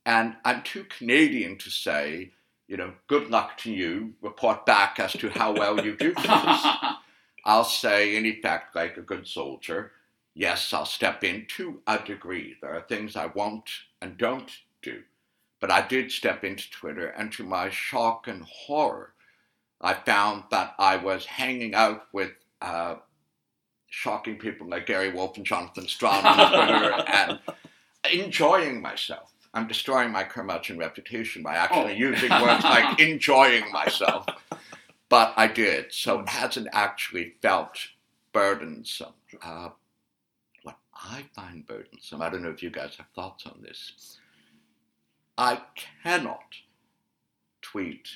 [0.05, 2.31] And I'm too Canadian to say,
[2.67, 6.27] you know, good luck to you, report back as to how well you do things.
[7.45, 9.91] I'll say, in effect, like a good soldier,
[10.33, 12.55] yes, I'll step in to a degree.
[12.61, 13.69] There are things I won't
[14.01, 14.49] and don't
[14.81, 15.03] do.
[15.59, 19.13] But I did step into Twitter, and to my shock and horror,
[19.79, 22.95] I found that I was hanging out with uh,
[23.97, 27.39] shocking people like Gary Wolfe and Jonathan Strahan on Twitter and
[28.11, 29.31] enjoying myself.
[29.53, 32.09] I'm destroying my curmudgeon reputation by actually Oh.
[32.09, 34.25] using words like enjoying myself.
[35.09, 37.77] But I did, so it hasn't actually felt
[38.33, 39.13] burdensome.
[39.43, 39.69] Uh,
[40.63, 44.17] what I find burdensome, I don't know if you guys have thoughts on this.
[45.37, 45.61] I
[46.01, 46.55] cannot
[47.61, 48.07] tweet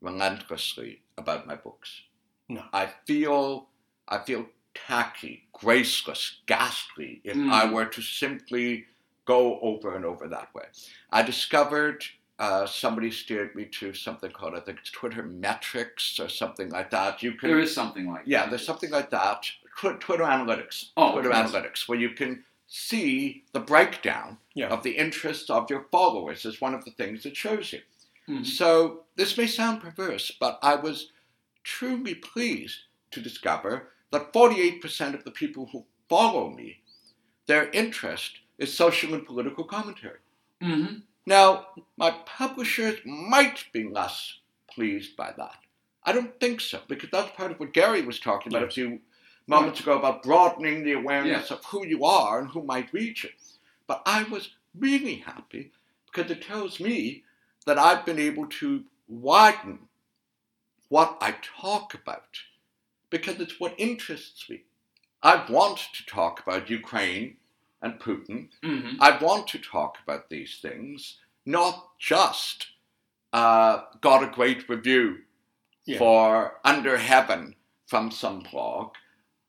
[0.00, 2.00] relentlessly about my books.
[2.48, 2.64] No.
[2.72, 3.68] I feel
[4.08, 7.50] I feel tacky, graceless, ghastly if Mm.
[7.50, 8.86] I were to simply
[9.24, 10.64] go over and over that way.
[11.12, 12.04] I discovered
[12.38, 16.90] uh, somebody steered me to something called I think it's Twitter metrics or something like
[16.90, 17.22] that.
[17.22, 18.50] You can There is something like yeah, that.
[18.50, 19.44] there's something like that.
[19.76, 20.90] Twi- Twitter analytics.
[20.96, 24.68] Oh, Twitter analytics, where you can see the breakdown Yeah.
[24.68, 27.82] of the interests of your followers is one of the things it shows you.
[28.26, 28.46] Mhm.
[28.46, 31.12] So this may sound perverse, but I was
[31.62, 36.82] truly pleased to discover that 48% of the people who follow me,
[37.46, 40.18] their interest is social and political commentary.
[40.60, 41.02] Mhm.
[41.26, 45.58] Now, my publishers might be less pleased by that.
[46.02, 48.68] I don't think so, because that's part of what Gary was talking about Yeah.
[48.68, 49.00] a few
[49.46, 51.50] moments ago about broadening the awareness Yes.
[51.50, 53.34] of who you are and who might reach it.
[53.86, 55.72] But I was really happy
[56.06, 57.24] because it tells me
[57.66, 59.88] that I've been able to widen
[60.88, 62.40] what I talk about
[63.10, 64.62] because it's what interests me.
[65.22, 67.36] I want to talk about Ukraine
[67.82, 68.96] and Putin Mhm.
[69.00, 72.68] I want to talk about these things, not just
[73.32, 75.22] uh, got a great review
[75.84, 75.98] Yeah.
[75.98, 77.54] for Under Heaven
[77.86, 78.94] from some blog.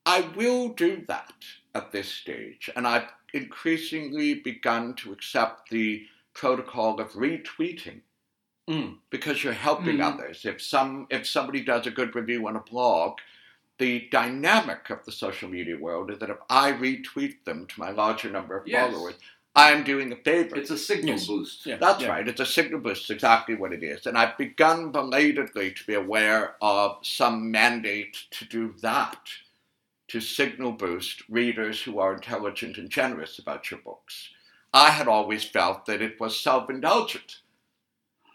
[0.05, 1.33] I will do that
[1.73, 8.01] at this stage, and I've increasingly begun to accept the protocol of retweeting
[8.67, 8.99] Mm.
[9.09, 10.13] because you're helping Mhm.
[10.13, 10.45] others.
[10.45, 13.19] If some if somebody does a good review on a blog,
[13.81, 17.89] the dynamic of the social media world is that if I retweet them to my
[17.89, 18.93] larger number of Yes.
[18.93, 19.15] followers,
[19.55, 20.55] I'm doing a favor.
[20.55, 21.25] It's a signal Yes.
[21.25, 21.65] boost.
[21.65, 21.77] Yeah.
[21.77, 22.09] That's yeah.
[22.09, 22.27] right.
[22.27, 23.09] It's a signal boost.
[23.09, 24.05] Exactly what it is.
[24.05, 29.19] And I've begun belatedly to be aware of some mandate to do that,
[30.09, 34.29] to signal boost readers who are intelligent and generous about your books.
[34.71, 37.39] I had always felt that it was self indulgent,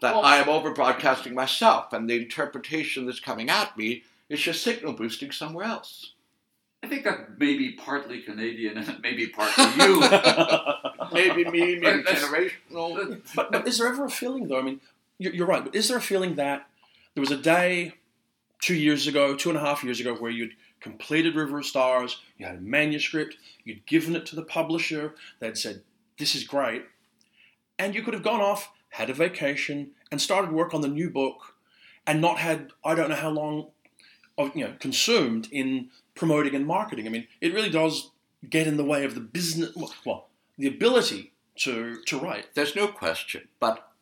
[0.01, 4.41] that Well- I am over broadcasting myself, and the interpretation that's coming at me is
[4.41, 6.13] just signal boosting somewhere else.
[6.83, 10.01] I think that may be partly Canadian and it may be partly you.
[11.13, 13.23] Maybe me, maybe That's- generational.
[13.35, 14.59] but, but is there ever a feeling, though?
[14.59, 14.81] I mean,
[15.19, 16.67] you're, you're right, but is there a feeling that
[17.15, 17.95] there was a day
[18.61, 22.21] two years ago, two and a half years ago, where you'd completed River of Stars,
[22.39, 25.83] you had a manuscript, you'd given it to the publisher, they'd said,
[26.19, 26.85] This is great,
[27.79, 31.09] and you could have gone off, had a vacation, and started work on the new
[31.09, 31.55] book,
[32.07, 33.69] and not had, I don't know how long,
[34.39, 37.07] of, you know, consumed in promoting and marketing.
[37.07, 38.11] I mean, it really does
[38.49, 39.71] get in the way of the business,
[40.05, 42.55] well, the ability to, to write.
[42.55, 43.93] There's no question, but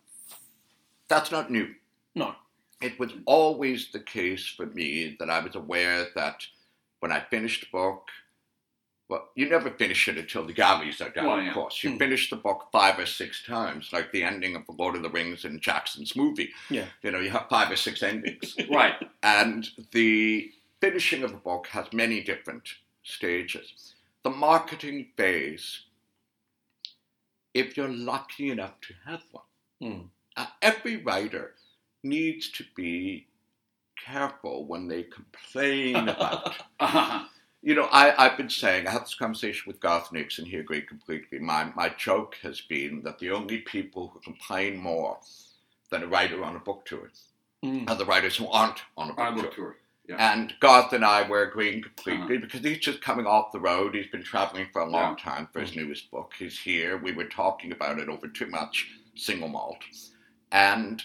[1.09, 1.75] that's not new.
[2.15, 2.35] No.
[2.81, 6.43] It was always the case for me that I was aware that
[7.01, 8.09] when I finished a book,
[9.09, 11.83] well, you never finish it until the galleys are down, Well, of course.
[11.85, 11.99] You Hmm.
[11.99, 15.11] finish the book five or six times, like the ending of The Lord of the
[15.11, 16.53] Rings in Jackson's movie.
[16.71, 16.87] Yeah.
[17.03, 18.57] You know, you have five or six endings.
[18.71, 18.95] right.
[19.23, 22.69] And the finishing of a book has many different
[23.03, 23.95] stages.
[24.23, 25.83] The marketing phase,
[27.53, 29.45] if you're lucky enough to have one,
[29.83, 30.09] Mm.
[30.37, 31.55] uh, every writer
[32.03, 33.27] needs to be
[34.03, 36.55] careful when they complain about.
[36.81, 37.25] Uh-huh.
[37.65, 40.57] You know, I, I've been saying, I had this conversation with Garth Nix, and he
[40.59, 41.39] agreed completely.
[41.39, 45.19] My, my joke has been that the only people who complain more
[45.91, 47.11] than a writer on a book tour
[47.65, 47.89] Mm.
[47.89, 49.51] are the writers who aren't on a book On tour.
[49.51, 49.77] tour.
[50.07, 50.17] Yeah.
[50.35, 52.43] And Garth and I were agreeing completely Uh-huh.
[52.45, 53.95] because he's just coming off the road.
[53.95, 55.25] He's been traveling for a long Yeah.
[55.25, 56.35] time for his newest book.
[56.39, 56.99] He's here.
[56.99, 59.79] We were talking about it over too much single malt.
[60.53, 61.03] And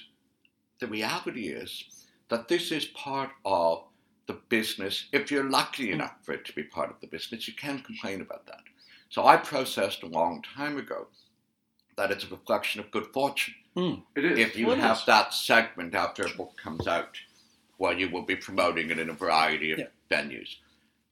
[0.79, 1.85] the reality is
[2.27, 3.85] that this is part of
[4.29, 5.05] the business.
[5.11, 8.21] If you're lucky enough for it to be part of the business, you can complain
[8.21, 8.61] about that.
[9.09, 11.07] So I processed a long time ago
[11.97, 13.55] that it's a reflection of good fortune
[14.15, 14.37] It is.
[14.39, 15.05] if you Well, it have is.
[15.07, 17.17] that segment after a book comes out
[17.77, 19.87] where you will be promoting it in a variety of Yeah.
[20.11, 20.57] venues.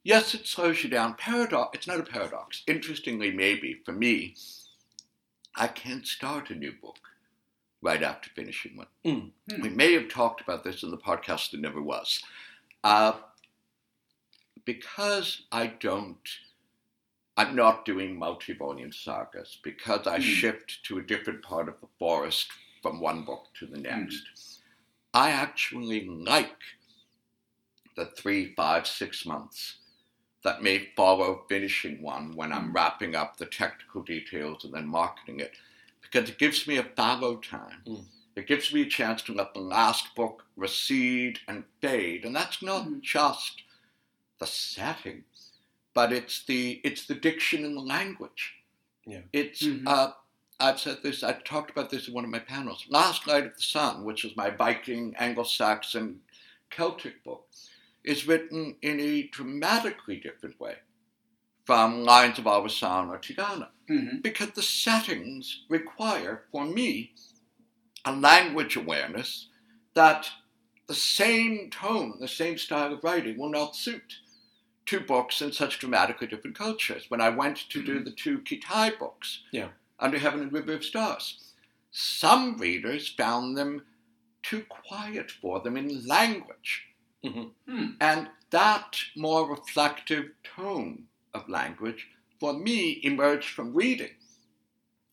[0.04, 1.16] Yes, it slows you down.
[1.16, 1.76] Paradox.
[1.76, 2.62] It's not a paradox.
[2.68, 4.36] Interestingly, maybe for me,
[5.56, 7.00] I can't start a new book
[7.82, 8.88] right after finishing one.
[9.04, 9.32] Mm.
[9.64, 11.50] We may have talked about this in the podcast.
[11.52, 12.22] There never was.
[12.84, 13.14] Uh,
[14.66, 16.18] because I don't.
[17.38, 20.24] I'm not doing multi-volume sagas because I Mhm.
[20.24, 24.62] shift to a different part of the forest from one book to the next.
[25.14, 26.62] I actually like
[27.96, 29.78] the three, five, six months
[30.44, 35.40] that may follow finishing one when I'm wrapping up the technical details and then marketing
[35.40, 35.56] it
[36.02, 37.84] because it gives me a fallow time.
[37.86, 38.06] Mm.
[38.38, 42.62] It gives me a chance to let the last book recede and fade, and that's
[42.62, 43.02] not Mhm.
[43.02, 43.64] just
[44.38, 45.24] the setting,
[45.96, 48.54] but it's the it's the diction and the language.
[49.08, 49.24] Yeah.
[49.34, 49.88] It's Mhm.
[49.88, 50.14] uh,
[50.60, 51.24] I've said this.
[51.24, 52.86] I talked about this in one of my panels.
[52.90, 56.22] Last Light of the Sun, which is my Viking, Anglo-Saxon,
[56.70, 57.50] Celtic book,
[58.04, 60.78] is written in a dramatically different way
[61.66, 64.22] from Lions of Al-Rassan or Tigana Mhm.
[64.22, 67.14] because the settings require, for me,
[68.08, 69.48] a language awareness
[69.94, 70.30] that
[70.88, 74.20] the same tone, the same style of writing will not suit
[74.86, 77.06] two books in such dramatically different cultures.
[77.10, 78.06] When I went to do Mhm.
[78.06, 79.70] the two Kitai books, Yeah.
[80.00, 81.54] Under Heaven and River of Stars,
[81.92, 83.86] some readers found them
[84.44, 86.86] too quiet for them in language.
[87.24, 87.94] Hmm.
[88.00, 92.08] And that more reflective tone of language,
[92.40, 94.16] for me, emerged from reading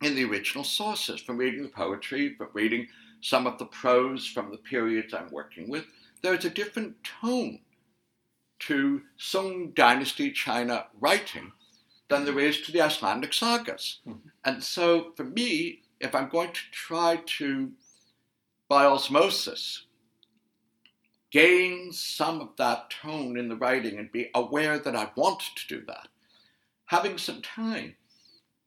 [0.02, 2.88] in the original sources, from reading the poetry, from reading
[3.20, 5.86] some of the prose from the periods I'm working with.
[6.22, 7.60] There's a different tone
[8.60, 11.52] to Sung Dynasty China writing
[12.08, 14.00] than there is to the Icelandic sagas.
[14.06, 14.30] Mhm.
[14.44, 17.72] And so, for me, if I'm going to try to,
[18.68, 19.86] by osmosis,
[21.30, 25.66] gain some of that tone in the writing and be aware that I want to
[25.66, 26.08] do that.
[26.86, 27.96] Having some time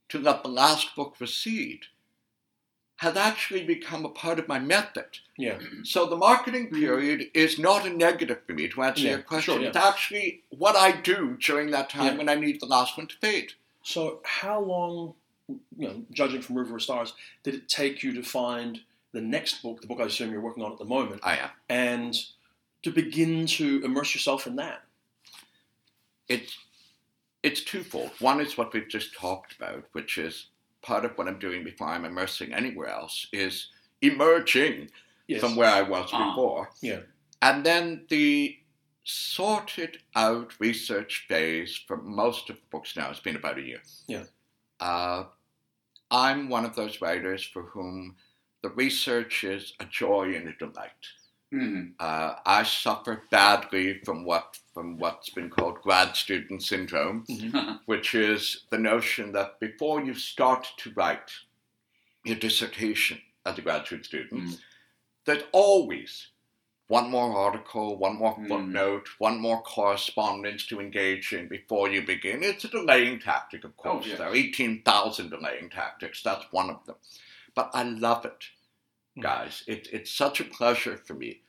[0.10, 1.86] to let the last book recede
[2.98, 5.20] has actually become a part of my method.
[5.38, 5.60] Yeah.
[5.84, 6.80] So the marketing Mhm.
[6.80, 9.54] period is not a negative for me to answer Yeah, your question.
[9.54, 9.67] sure, yeah.
[9.67, 12.17] It's actually what I do during that time Yeah.
[12.17, 13.54] when I need the last one to fade.
[13.84, 15.13] So, how long,
[15.48, 19.62] you know, judging from River of Stars, did it take you to find the next
[19.62, 21.52] book, the book I assume you're working on at the moment, I am.
[21.70, 22.15] and
[22.82, 24.84] to begin to immerse yourself in that?
[26.28, 26.58] It's
[27.43, 28.12] it's twofold.
[28.19, 30.47] One is what we've just talked about, which is
[30.82, 33.69] part of what I'm doing before I'm immersing anywhere else is
[34.02, 34.89] emerging
[35.28, 35.41] Yes.
[35.41, 36.30] from where I was Ah.
[36.32, 36.69] before.
[36.82, 37.02] Yeah.
[37.41, 38.58] And then the
[39.04, 43.82] sorted out research phase for most of the books now has been about a year.
[44.08, 44.23] Yeah.
[44.80, 45.26] Uh,
[46.12, 48.15] I'm one of those writers for whom
[48.62, 50.91] the research is a joy and a delight.
[51.54, 51.94] Mhm.
[52.00, 57.80] Uh, I suffer badly from what from what's been called grad student syndrome, Mhm.
[57.86, 61.32] which is the notion that before you start to write
[62.26, 64.62] your dissertation as a graduate student, Mm.
[65.26, 66.28] there's always
[66.88, 68.48] one more article, one more Mm.
[68.50, 72.44] footnote, one more correspondence to engage in before you begin.
[72.44, 74.06] It's a delaying tactic, of course.
[74.06, 74.18] yes.
[74.20, 76.22] There are 18,000 delaying tactics.
[76.22, 76.98] That's one of them.
[77.56, 78.50] But I love it.
[79.21, 79.63] Guys.
[79.67, 81.41] It, it's such a pleasure for me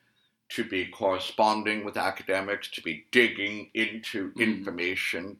[0.51, 4.41] to be corresponding with academics, to be digging into Mm.
[4.41, 5.39] information.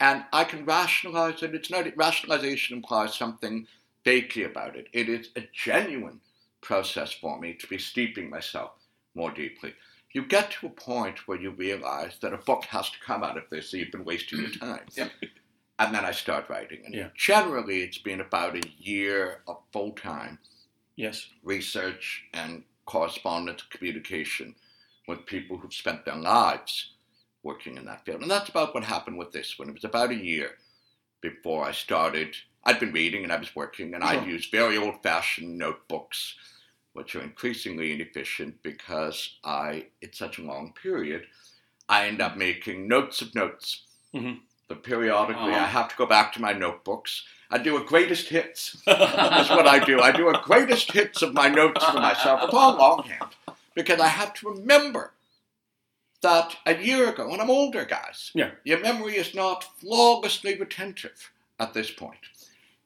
[0.00, 1.54] And I can rationalize it.
[1.54, 3.66] It's not rationalization implies something
[4.04, 4.88] fakey about it.
[4.92, 6.20] It is a genuine
[6.62, 8.72] process for me to be steeping myself
[9.14, 9.74] more deeply.
[10.12, 13.36] You get to a point where you realize that a book has to come out
[13.38, 14.86] of this, so you've been wasting your time.
[14.94, 15.10] Yep.
[15.78, 16.82] And then I start writing.
[16.84, 17.08] And Yeah.
[17.16, 20.38] generally, it's been about a year of full time
[21.00, 21.26] Yes.
[21.42, 24.54] research and correspondence communication
[25.08, 26.92] with people who've spent their lives
[27.42, 28.20] working in that field.
[28.20, 29.68] And that's about what happened with this one.
[29.70, 30.50] It was about a year
[31.22, 32.36] before I started.
[32.64, 36.34] I'd been reading and I was working, and I'd used very old fashioned notebooks,
[36.92, 41.22] which are increasingly inefficient because I, it's such a long period,
[41.88, 44.40] I end up making notes of notes Mhm.
[44.68, 45.64] But periodically, Uh-huh.
[45.64, 47.24] I have to go back to my notebooks.
[47.50, 48.76] I do a greatest hits.
[48.86, 50.00] That's what I do.
[50.00, 52.42] I do a greatest hits of my notes for myself.
[52.44, 53.34] It's all longhand
[53.74, 55.12] because I have to remember
[56.22, 58.30] that a year ago, and I'm older, guys.
[58.34, 58.50] Yeah.
[58.64, 62.18] Your memory is not flawlessly retentive at this point.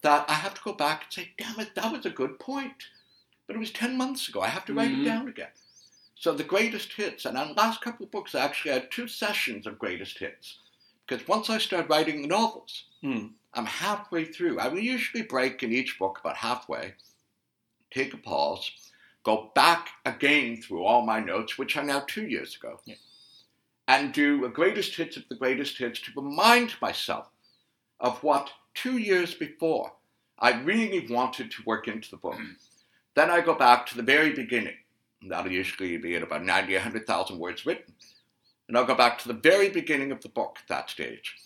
[0.02, 2.84] That I have to go back and say, damn it, that was a good point.
[3.46, 4.40] But it was 10 months ago.
[4.40, 5.02] I have to write Mhm.
[5.02, 5.50] it down again.
[6.16, 9.08] So the greatest hits, and on the last couple of books, I actually had two
[9.08, 10.58] sessions of greatest hits.
[11.06, 13.26] Because once I start writing the novels, Hmm.
[13.54, 14.58] I'm halfway through.
[14.58, 16.94] I will usually break in each book about halfway,
[17.90, 18.70] take a pause,
[19.22, 22.96] go back again through all my notes, which are now two years ago, Yeah.
[23.88, 27.28] and do a greatest hits of the greatest hits to remind myself
[28.00, 29.92] of what two years before
[30.38, 32.34] I really wanted to work into the book.
[32.34, 32.56] Mm.
[33.14, 34.74] then I go back to the very beginning.
[35.22, 37.94] That'll usually be at about 90, 100,000 words written.
[38.66, 41.36] And I'll go back to the very beginning of the book at that stage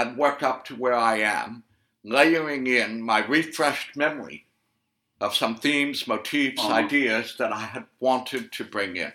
[0.00, 1.62] and work up to where I am,
[2.02, 4.46] layering in my refreshed memory
[5.20, 6.72] of some themes, motifs, Uh-huh.
[6.72, 9.12] ideas that I had wanted to bring in.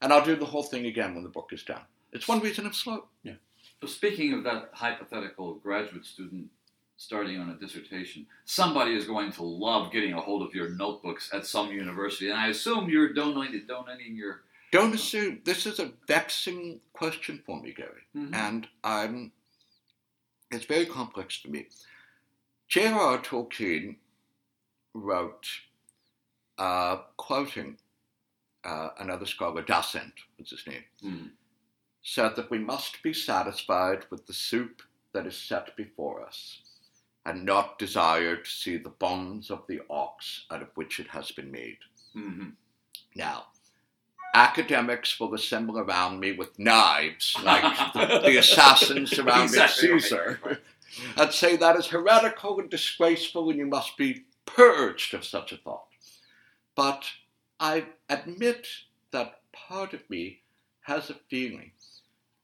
[0.00, 1.82] And I'll do the whole thing again when the book is done.
[2.12, 3.06] It's one reason I'm slow.
[3.80, 6.46] So speaking of that hypothetical graduate student
[6.96, 11.30] starting on a dissertation, somebody is going to love getting a hold of your notebooks
[11.32, 14.42] at some university, and I assume you're donating, donating your.
[14.70, 18.02] Don't assume this is a vexing question for me, Gary.
[18.16, 18.32] Mhm.
[18.34, 19.32] and I'm
[20.52, 21.66] it's very complex to me.
[22.68, 23.18] J.R.R.
[23.18, 23.96] Tolkien
[24.94, 25.46] wrote,
[26.58, 27.78] uh, quoting
[28.64, 31.32] uh, another scholar, Dasent was his name, Mhm.
[32.02, 34.82] said that we must be satisfied with the soup
[35.12, 36.62] that is set before us,
[37.24, 41.32] and not desire to see the bones of the ox out of which it has
[41.32, 41.78] been made.
[42.14, 42.56] Mhm.
[43.14, 43.51] Now,
[44.34, 47.62] academics will assemble around me with knives, like
[47.94, 50.58] the, the assassins surrounding Exactly Caesar, right.
[51.16, 55.56] and say that is heretical and disgraceful, and you must be purged of such a
[55.56, 55.86] thought.
[56.74, 57.04] But
[57.60, 58.66] I admit
[59.10, 60.40] that part of me
[60.82, 61.72] has a feeling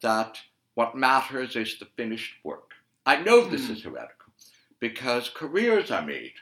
[0.03, 0.39] that
[0.75, 2.73] what matters is the finished work.
[3.05, 3.73] I know this Hmm.
[3.73, 4.33] is heretical
[4.79, 6.35] because careers are made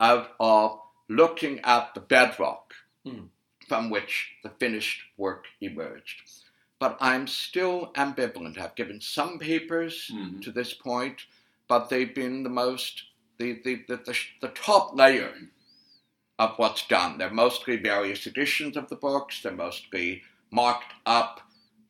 [0.00, 3.26] out of looking at the bedrock Hmm.
[3.68, 6.22] From which the finished work emerged.
[6.78, 8.58] But I'm still ambivalent.
[8.58, 10.42] I've given some papers Mhm.
[10.42, 11.26] to this point,
[11.68, 13.04] but they've been the most,
[13.38, 15.32] the, the, the, the, the top layer
[16.38, 17.18] of what's done.
[17.18, 21.40] They're mostly various editions of the books, they're mostly marked up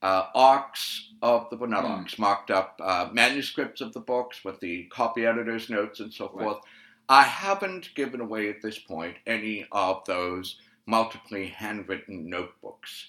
[0.03, 1.91] uh, arcs of the, well, not Hmm.
[1.93, 6.27] arcs, marked up uh, manuscripts of the books with the copy editor's notes and so
[6.33, 6.45] Right.
[6.45, 6.59] forth.
[7.09, 13.09] I haven't given away at this point any of those multiply handwritten notebooks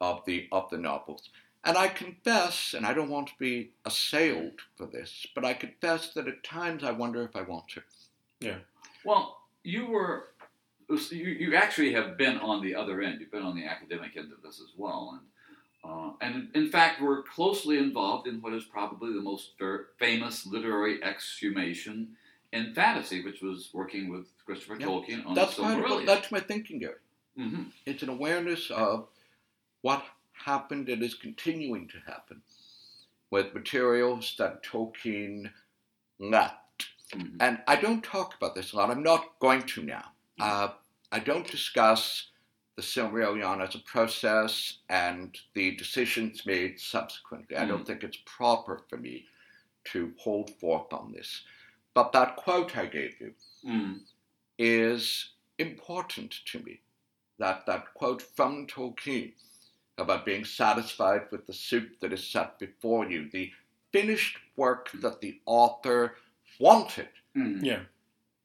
[0.00, 1.30] of the of the novels.
[1.66, 6.12] And I confess, and I don't want to be assailed for this, but I confess
[6.12, 7.82] that at times I wonder if I want to.
[8.40, 8.58] Yeah.
[9.04, 10.28] Well, you were.
[10.90, 13.18] You, you actually have been on the other end.
[13.18, 17.00] You've been on the academic end of this as well, and uh, and in fact,
[17.00, 22.08] we're closely involved in what is probably the most ver- famous literary exhumation
[22.52, 24.86] in fantasy, which was working with Christopher Yeah.
[24.86, 26.06] Tolkien on That's the part of Silmarillion.
[26.06, 26.96] that's my thinking, Gary.
[27.36, 29.08] Hmm It's an awareness of
[29.82, 32.42] what happened and is continuing to happen
[33.30, 35.50] with materials that Tolkien
[36.18, 36.86] left.
[37.12, 37.36] Mhm.
[37.40, 38.90] And I don't talk about this a lot.
[38.90, 40.12] I'm not going to now.
[40.38, 40.68] Uh,
[41.12, 42.30] I don't discuss
[42.76, 47.56] the Silmarillion as a process and the decisions made subsequently.
[47.56, 49.26] I don't think it's proper for me
[49.84, 51.44] to hold forth on this.
[51.94, 54.00] But that quote I gave you Mm.
[54.58, 56.80] is important to me.
[57.38, 59.32] That, that quote from Tolkien
[59.98, 63.50] about being satisfied with the soup that is set before you, the
[63.92, 66.16] finished work that the author
[66.60, 67.64] wanted Mm.
[67.64, 67.80] Yeah.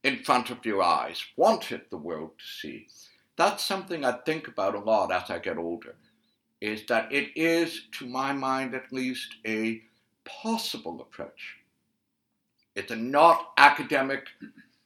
[0.03, 2.87] in front of your eyes, wanted the world to see.
[3.35, 5.95] That's something I think about a lot as I get older,
[6.59, 9.83] is that it is, to my mind at least, a
[10.25, 11.57] possible approach.
[12.75, 14.25] It's a not academic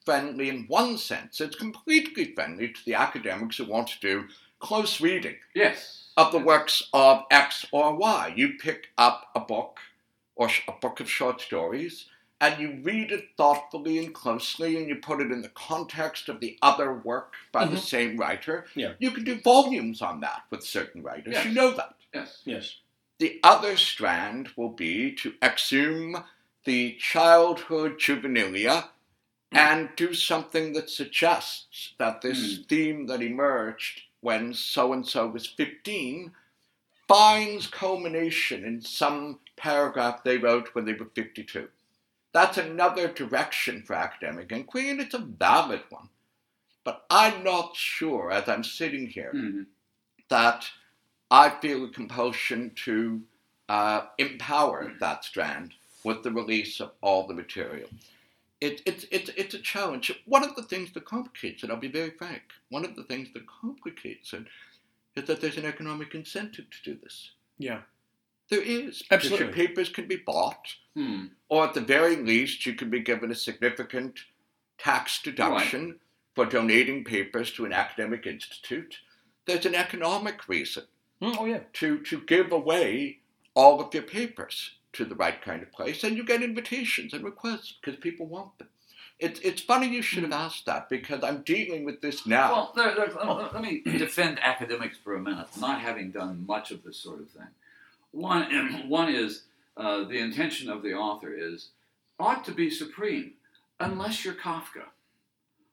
[0.04, 1.40] friendly in one sense.
[1.40, 4.28] It's completely friendly to the academics who want to do
[4.60, 6.08] close reading Yes.
[6.16, 8.32] of the works of X or Y.
[8.36, 9.78] You pick up a book
[10.36, 12.06] or a book of short stories
[12.40, 16.40] and you read it thoughtfully and closely and you put it in the context of
[16.40, 17.80] the other work by the Mhm.
[17.80, 18.66] same writer.
[18.74, 18.94] Yeah.
[18.98, 21.34] You can do volumes on that with certain writers.
[21.34, 21.46] Yes.
[21.46, 21.94] You know that.
[22.12, 22.42] Yes.
[22.44, 22.76] Yes.
[23.18, 26.24] The other strand will be to exhume
[26.64, 28.88] the childhood juvenilia
[29.54, 35.46] and do something that suggests that this theme that emerged when so and so was
[35.46, 36.32] 15
[37.06, 41.68] finds culmination in some paragraph they wrote when they were 52.
[42.32, 46.08] That's another direction for academic inquiry, and it's a valid one.
[46.82, 49.62] But I'm not sure, as I'm sitting here, Mm-hmm.
[50.30, 50.66] that
[51.30, 53.22] I feel a compulsion to
[53.68, 55.72] uh, empower that strand
[56.04, 57.88] with the release of all the material.
[58.64, 60.10] It, it, it, it's a challenge.
[60.24, 63.28] One of the things that complicates it, I'll be very frank, one of the things
[63.34, 64.44] that complicates it
[65.16, 67.32] is that there's an economic incentive to do this.
[67.58, 67.80] Yeah.
[68.50, 69.02] There is.
[69.02, 69.66] Because your Absolutely.
[69.66, 71.26] papers can be bought, Hmm.
[71.48, 74.20] or at the very least, you can be given a significant
[74.78, 75.98] tax deduction
[76.34, 78.98] for donating papers to an academic institute.
[79.46, 80.84] There's an economic reason
[81.20, 81.60] Mm, oh, yeah.
[81.74, 83.20] to, to give away
[83.54, 87.24] all of your papers to the right kind of place, and you get invitations and
[87.24, 88.68] requests because people want them.
[89.20, 92.52] It's, it's funny you should have asked that because I'm dealing with this now.
[92.52, 96.72] Well, there, there, let, let me defend academics for a minute, not having done much
[96.72, 97.46] of this sort of thing.
[98.10, 99.42] One, one is
[99.76, 101.68] uh, the intention of the author is
[102.18, 103.32] ought to be supreme,
[103.80, 104.86] unless you're Kafka,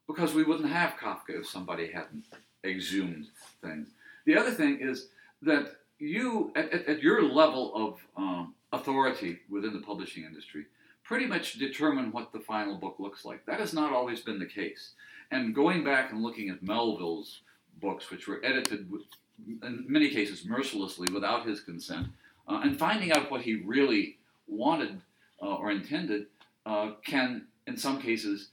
[0.07, 2.25] because we wouldn't have Kafka if somebody hadn't
[2.63, 3.27] exhumed
[3.61, 3.87] things.
[4.25, 5.07] The other thing is
[5.41, 10.65] that you, at, at, at your level of um, authority within the publishing industry,
[11.03, 13.45] pretty much determine what the final book looks like.
[13.45, 14.91] That has not always been the case.
[15.31, 17.41] And going back and looking at Melville's
[17.81, 18.89] books, which were edited
[19.63, 22.07] in many cases mercilessly without his consent,
[22.47, 24.17] uh, and finding out what he really
[24.47, 25.01] wanted
[25.41, 26.27] uh, or intended,
[26.65, 28.49] uh, can, in some cases,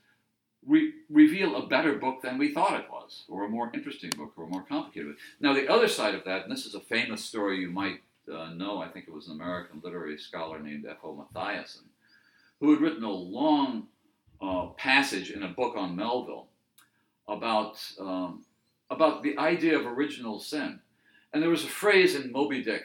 [0.66, 4.32] re- reveal a better book than we thought it was, or a more interesting book,
[4.36, 5.18] or a more complicated book.
[5.40, 8.00] Now, the other side of that, and this is a famous story you might
[8.32, 11.26] uh, know, I think it was an American literary scholar named F.O.
[11.34, 11.84] Matthiessen,
[12.60, 13.88] who had written a long
[14.40, 16.48] uh, passage in a book on Melville
[17.26, 18.44] about um,
[18.90, 20.80] about the idea of original sin.
[21.32, 22.84] And there was a phrase in Moby Dick,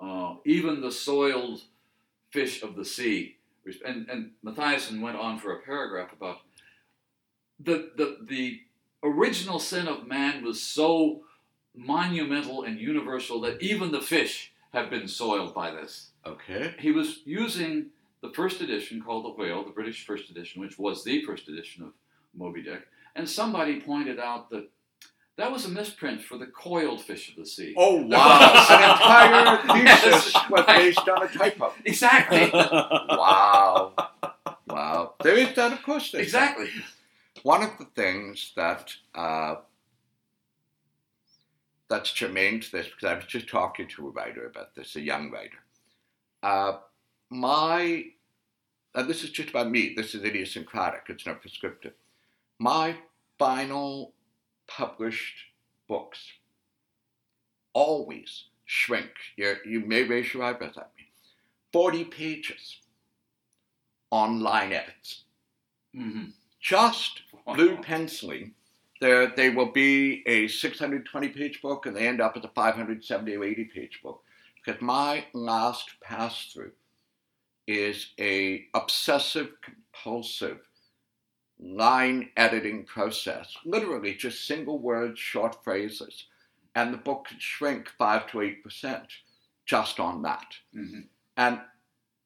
[0.00, 1.62] uh, even the soiled
[2.30, 3.36] fish of the sea.
[3.84, 6.38] And, and Matthiessen went on for a paragraph about
[7.58, 8.60] the, the, the
[9.02, 11.22] original sin of man was so
[11.74, 16.74] monumental and universal that even the fish have been soiled by this okay.
[16.78, 17.86] he was using
[18.22, 21.84] the first edition called The Whale, the British first edition, which was the first edition
[21.84, 21.92] of
[22.34, 22.82] Moby Dick,
[23.16, 24.68] and somebody pointed out that
[25.36, 27.74] that was a misprint for the coiled fish of the sea.
[27.76, 28.66] Oh, wow.
[28.68, 31.72] An entire thesis was based on a typo.
[31.84, 32.50] Exactly.
[32.52, 33.94] Wow.
[34.68, 35.14] Wow.
[35.22, 36.12] There is that, of course.
[36.12, 36.68] exactly.
[37.42, 39.56] One of the things that uh,
[41.90, 45.00] that's germane to this, because I was just talking to a writer about this, a
[45.00, 45.58] young writer.
[46.42, 46.78] Uh,
[47.28, 48.04] my,
[48.94, 51.92] and this is just about me, this is idiosyncratic, it's not prescriptive.
[52.58, 52.96] My
[53.38, 54.14] final
[54.66, 55.36] published
[55.88, 56.20] books
[57.72, 59.10] always shrink.
[59.36, 61.06] you you may raise your eyebrows at me.
[61.72, 62.78] 40 pages
[64.12, 65.24] on line edits
[65.94, 66.26] hmm
[66.60, 68.52] just blue penciling.
[69.00, 73.36] There, they will be a 620 page book and they end up as a 570
[73.36, 74.22] or 80 page book.
[74.64, 76.72] Because my last pass through
[77.66, 80.58] is a obsessive compulsive
[81.58, 83.54] line editing process.
[83.64, 86.26] Literally just single words, short phrases.
[86.74, 89.06] And the book could shrink 5 to 8%
[89.66, 90.46] just on that.
[90.74, 91.00] hmm
[91.36, 91.60] And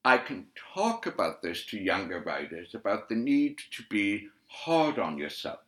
[0.04, 5.16] I can talk about this to younger writers about the need to be hard on
[5.16, 5.60] yourself,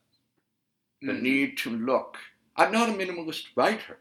[1.01, 1.23] the Mhm.
[1.23, 2.19] need to look.
[2.57, 3.99] I'm not a minimalist writer.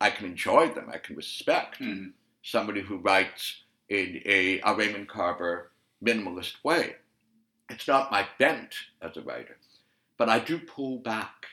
[0.00, 2.14] I can enjoy them, I can respect Mhm.
[2.42, 5.72] somebody who writes in a, a Raymond Carver
[6.02, 6.96] minimalist way.
[7.68, 9.58] It's not my bent as a writer,
[10.16, 11.46] but I do pull back.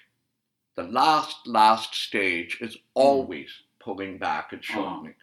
[0.76, 5.16] The last, last stage is always pulling back and shortening.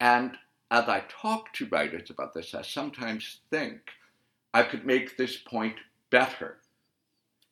[0.00, 0.38] And
[0.70, 3.92] as I talk to writers about this, I sometimes think
[4.52, 5.76] I could make this point
[6.10, 6.60] better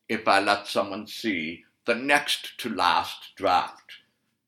[0.08, 3.92] if I let someone see the next to last draft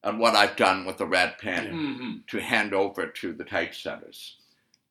[0.02, 2.26] and what I've done with the red pen Mhm.
[2.28, 4.36] to hand over to the typesetters.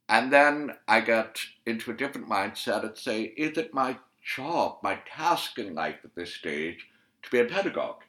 [0.09, 4.95] And then I get into a different mindset and say, is it my job, my
[5.05, 6.87] task in life at this stage,
[7.21, 8.03] to be a pedagogue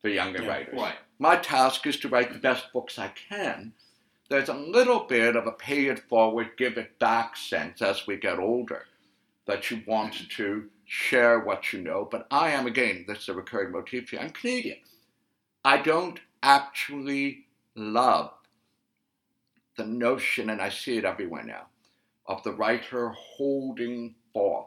[0.00, 0.74] for younger Yeah, writers?
[0.80, 0.98] Right.
[1.18, 3.74] My task is to write the best books I can.
[4.28, 8.16] There's a little bit of a pay it forward, give it back sense as we
[8.16, 8.86] get older
[9.46, 12.08] that you want to share what you know.
[12.10, 14.78] But I am, again, this is a recurring motif here, I'm Canadian.
[15.64, 18.32] I don't actually love
[19.76, 21.66] the notion, and I see it everywhere now,
[22.26, 24.66] of the writer holding forth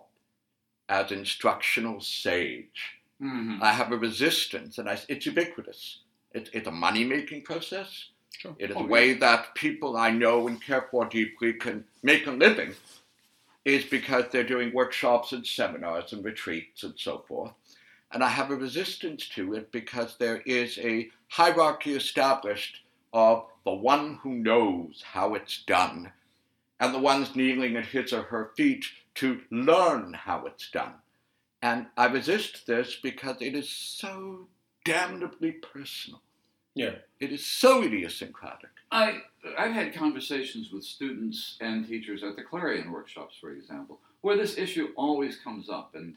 [0.89, 2.97] as instructional sage.
[3.21, 3.61] Mhm.
[3.61, 6.01] I have a resistance, and I, it's ubiquitous.
[6.33, 8.09] It, it's a money making process.
[8.37, 8.55] Sure.
[8.59, 12.27] It is Oh, a way that people I know and care for deeply can make
[12.27, 12.75] a living,
[13.67, 17.51] is because they're doing workshops and seminars and retreats and so forth.
[18.13, 22.79] And I have a resistance to it because there is a hierarchy established
[23.11, 26.13] of the one who knows how it's done
[26.79, 30.93] and the ones kneeling at his or her feet to learn how it's done.
[31.61, 34.47] And I resist this because it is so
[34.85, 36.21] damnably personal.
[36.73, 36.95] Yeah.
[37.19, 38.69] It is so idiosyncratic.
[38.91, 39.21] I
[39.57, 44.57] I've had conversations with students and teachers at the Clarion workshops, for example, where this
[44.57, 46.15] issue always comes up, and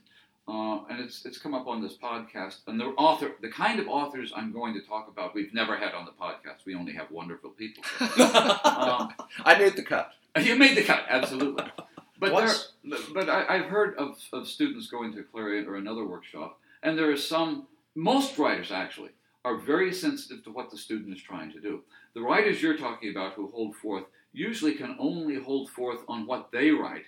[0.49, 2.59] uh, and it's it's come up on this podcast.
[2.67, 5.95] And the author, the kind of authors I'm going to talk about, we've never had
[5.95, 6.65] on the podcast.
[6.65, 7.83] We only have wonderful people.
[8.01, 9.15] um,
[9.45, 10.13] I made the cut.
[10.41, 11.65] you made the cut, absolutely.
[12.21, 12.37] But
[12.85, 16.99] there, but I, I've heard of, of students going to Clarion or another workshop, and
[16.99, 17.67] there are some.
[17.97, 19.11] Most writers actually
[19.45, 21.83] are very sensitive to what the student is trying to do.
[22.15, 26.51] The writers you're talking about who hold forth usually can only hold forth on what
[26.53, 27.05] they write,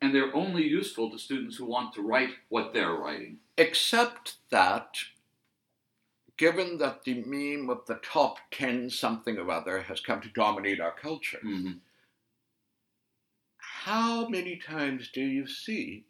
[0.00, 3.38] and they're only useful to students who want to write what they're writing.
[3.58, 4.96] Except that,
[6.36, 10.80] given that the meme of the top 10 something or other has come to dominate
[10.80, 11.72] our culture, Mm-hmm.
[13.58, 16.04] how many times do you see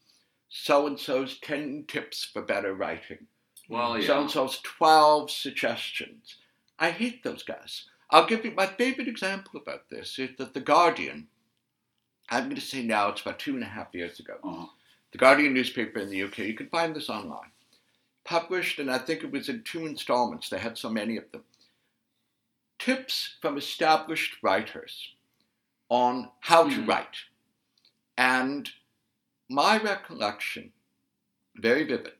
[0.49, 3.27] so and so's 10 tips for better writing?
[3.69, 4.07] Well, yeah.
[4.07, 6.37] So and so's 12 suggestions.
[6.79, 7.85] I hate those guys.
[8.11, 11.29] I'll give you my favorite example about this is that The Guardian,
[12.29, 14.67] I'm going to say now it's about two and a half years ago, Uh-huh.
[15.13, 17.53] The Guardian newspaper in the UK, you can find this online,
[18.25, 21.45] published, and I think it was in two installments, they had so many of them,
[22.81, 25.13] tips from established writers
[25.89, 26.89] on how to Mhm.
[26.89, 27.17] write.
[28.19, 28.73] And
[29.49, 30.73] my recollection,
[31.55, 32.15] very vivid,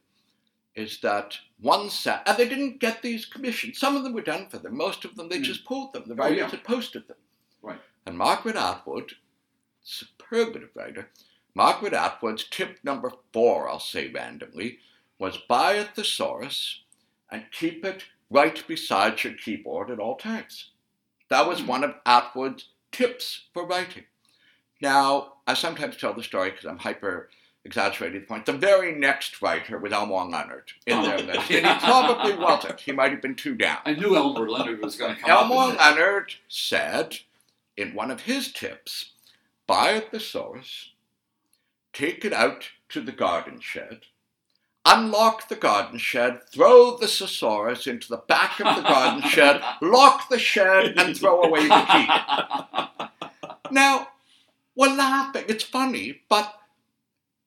[0.75, 3.79] is that one set, and they didn't get these commissions.
[3.79, 4.77] Some of them were done for them.
[4.77, 5.45] Most of them, they Mm.
[5.45, 6.05] just pulled them.
[6.07, 6.49] The Oh, writers yeah.
[6.51, 7.17] had posted them.
[7.63, 7.81] Right.
[8.07, 9.17] And Margaret Atwood,
[9.83, 11.11] superb writer,
[11.55, 14.81] Margaret Atwood's tip number four, I'll say randomly,
[15.19, 16.83] was buy a thesaurus
[17.31, 20.73] and keep it right beside your keyboard at all times.
[21.29, 21.67] That was Hmm.
[21.69, 24.07] one of Atwood's tips for writing.
[24.81, 27.31] Now, I sometimes tell the story because I'm hyper
[27.65, 28.47] exaggerating the point.
[28.47, 31.23] The very next writer was Elmore Leonard in their Oh.
[31.23, 32.81] list, and he probably wasn't.
[32.81, 33.79] He might have been two down.
[33.85, 35.69] I knew Elmer Leonard was going to come Elmore.
[35.75, 37.19] Leonard said
[37.77, 39.13] in one of his tips
[39.67, 40.91] buy a thesaurus,
[41.93, 44.03] take it out to the garden shed,
[44.85, 50.29] unlock the garden shed, throw the thesaurus into the back of the garden shed, lock
[50.29, 53.29] the shed, and throw away the key.
[53.71, 54.09] Now,
[54.77, 56.55] we're laughing, it's funny, but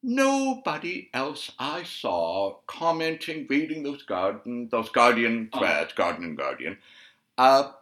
[0.04, 5.60] nobody else I saw commenting, reading those garden, those Guardian Oh.
[5.60, 6.78] threads, Garden and Guardian,
[7.38, 7.74] uh,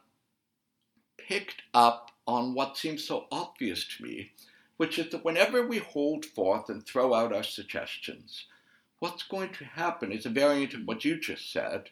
[1.17, 4.31] picked up on what seems so obvious to me,
[4.77, 8.45] which is that whenever we hold forth and throw out our suggestions,
[8.99, 11.89] what's going to happen is a variant of what you just said.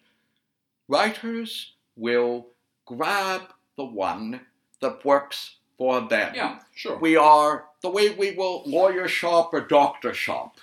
[0.87, 2.47] Writers will
[2.85, 4.41] grab the one
[4.81, 6.33] that works for them.
[6.35, 6.59] Yeah.
[6.75, 6.97] Sure.
[6.97, 10.57] We are the way we will lawyer shop or doctor shop.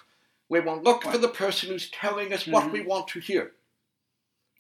[0.49, 2.73] We will look for the person who's telling us what Mhm.
[2.73, 3.53] we want to hear.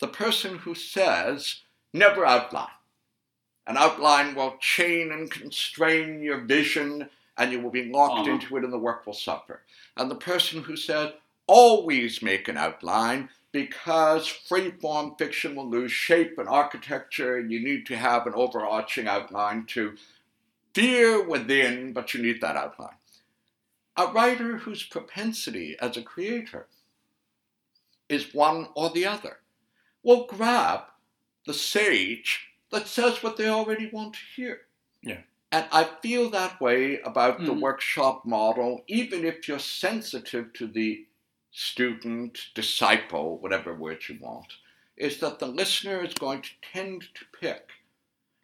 [0.01, 2.69] The person who says, never outline.
[3.67, 8.31] An outline will chain and constrain your vision, and you will be locked Uh-huh.
[8.31, 9.63] into it, and the work will suffer.
[9.97, 11.13] And the person who says,
[11.47, 17.85] always make an outline because free-form fiction will lose shape and architecture, and you need
[17.87, 19.97] to have an overarching outline to
[20.75, 22.97] fear within, but you need that outline.
[23.97, 26.67] A writer whose propensity as a creator
[28.09, 29.41] is one or the other
[30.03, 30.85] will grab
[31.47, 34.63] the sage that says what they already want to hear.
[35.03, 35.23] Yeah.
[35.53, 37.61] And I feel that way about the Mhm.
[37.61, 41.07] workshop model, even if you're sensitive to the
[41.51, 44.55] student, disciple, whatever word you want,
[44.97, 47.71] is that the listener is going to tend to pick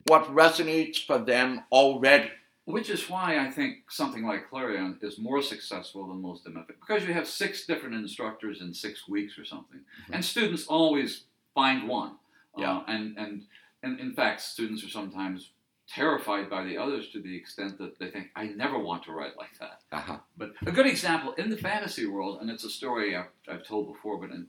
[0.09, 2.31] what resonates for them already.
[2.65, 6.67] Which is why I think something like Clarion is more successful than most of them,
[6.67, 9.81] because you have six different instructors in six weeks or something,
[10.13, 12.17] and students always find one.
[12.59, 12.79] Yeah.
[12.79, 13.43] Uh, and, and
[13.83, 15.51] and in fact, students are sometimes
[15.89, 19.37] terrified by the others to the extent that they think, "I never want to write
[19.37, 20.19] like that." Uh-huh.
[20.37, 23.93] But a good example in the fantasy world, and it's a story I've, I've told
[23.93, 24.49] before, but in,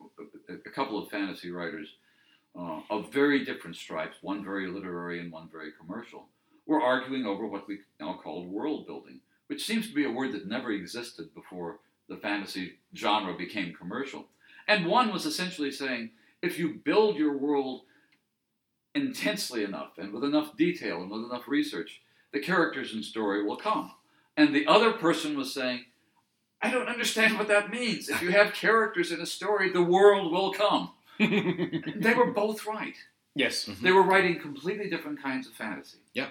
[0.49, 1.89] a couple of fantasy writers
[2.57, 6.27] uh, of very different stripes, one very literary and one very commercial,
[6.65, 10.31] were arguing over what we now call world building, which seems to be a word
[10.31, 11.79] that never existed before
[12.09, 14.25] the fantasy genre became commercial.
[14.67, 17.81] And one was essentially saying, if you build your world
[18.93, 22.01] intensely enough and with enough detail and with enough research,
[22.33, 23.91] the characters and story will come.
[24.35, 25.85] And the other person was saying,
[26.61, 28.09] I don't understand what that means.
[28.09, 30.91] If you have characters in a story, the world will come.
[32.03, 32.95] they were both right.
[33.35, 33.65] yes.
[33.81, 35.99] They were writing completely different kinds of fantasy.
[36.13, 36.29] Yeah.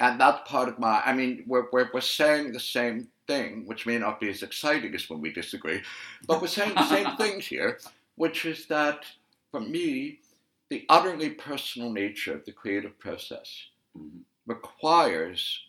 [0.00, 3.86] And that's part of my, I mean, we're, we're, we're saying the same thing, which
[3.86, 5.80] may not be as exciting as when we disagree,
[6.26, 7.78] but we're saying the same things here,
[8.16, 9.04] which is that
[9.50, 10.20] for me,
[10.68, 13.48] the utterly personal nature of the creative process
[13.96, 14.20] Mhm.
[14.46, 15.60] requires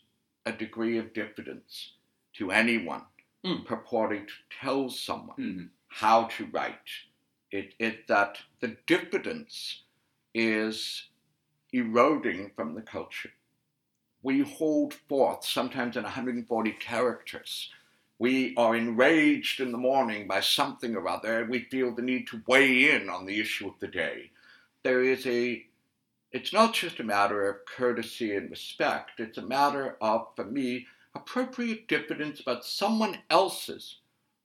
[0.46, 1.94] a degree of diffidence
[2.34, 3.04] to anyone
[3.46, 3.66] Mm.
[3.66, 5.70] purporting to tell someone Mhm.
[5.88, 6.90] how to write.
[7.52, 9.84] It, it that the diffidence
[10.34, 11.10] is
[11.72, 13.32] eroding from the culture.
[14.22, 17.70] We hold forth sometimes in 140 characters.
[18.20, 21.46] We are enraged in the morning by something or other.
[21.46, 24.32] We feel the need to weigh in on the issue of the day.
[24.84, 25.66] There is a,
[26.32, 30.88] it's not just a matter of courtesy and respect, it's a matter of, for me,
[31.14, 33.98] appropriate diffidence about someone else's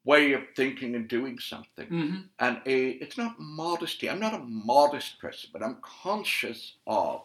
[0.05, 2.20] way of thinking and doing something Mm-hmm.
[2.40, 7.22] and a it's not modesty i'm not a modest person but i'm conscious of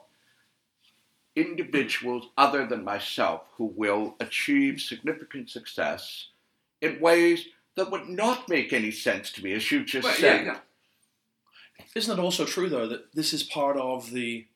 [1.36, 6.30] individuals other than myself who will achieve significant success
[6.82, 10.45] in ways that would not make any sense to me as you just Well, said
[10.45, 10.59] yeah, yeah.
[11.93, 14.47] Isn't it also true, though, that this is part of the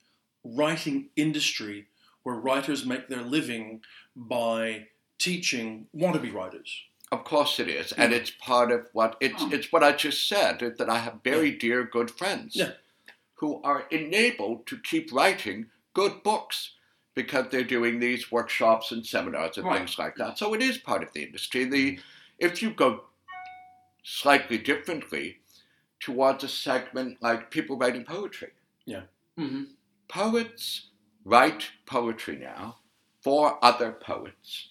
[0.43, 1.85] writing industry
[2.23, 3.81] where writers make their living
[4.15, 4.87] by
[5.19, 6.81] teaching wannabe writers?
[7.11, 9.49] Of course it is, and it's part of what it's Oh.
[9.51, 12.73] it's what I just said that I have very dear good friends Yeah.
[13.35, 16.75] who are enabled to keep writing good books
[17.13, 19.79] because they're doing these workshops and seminars and Right.
[19.79, 20.37] things like that.
[20.37, 21.65] So it is part of the industry.
[21.65, 21.99] The
[22.39, 23.05] if you go
[24.03, 25.39] slightly differently
[25.99, 28.51] towards a segment like people writing poetry,
[28.85, 29.03] Yeah.
[29.37, 29.65] Mm-hmm.
[30.07, 30.87] poets
[31.25, 32.79] write poetry now
[33.21, 34.69] for other poets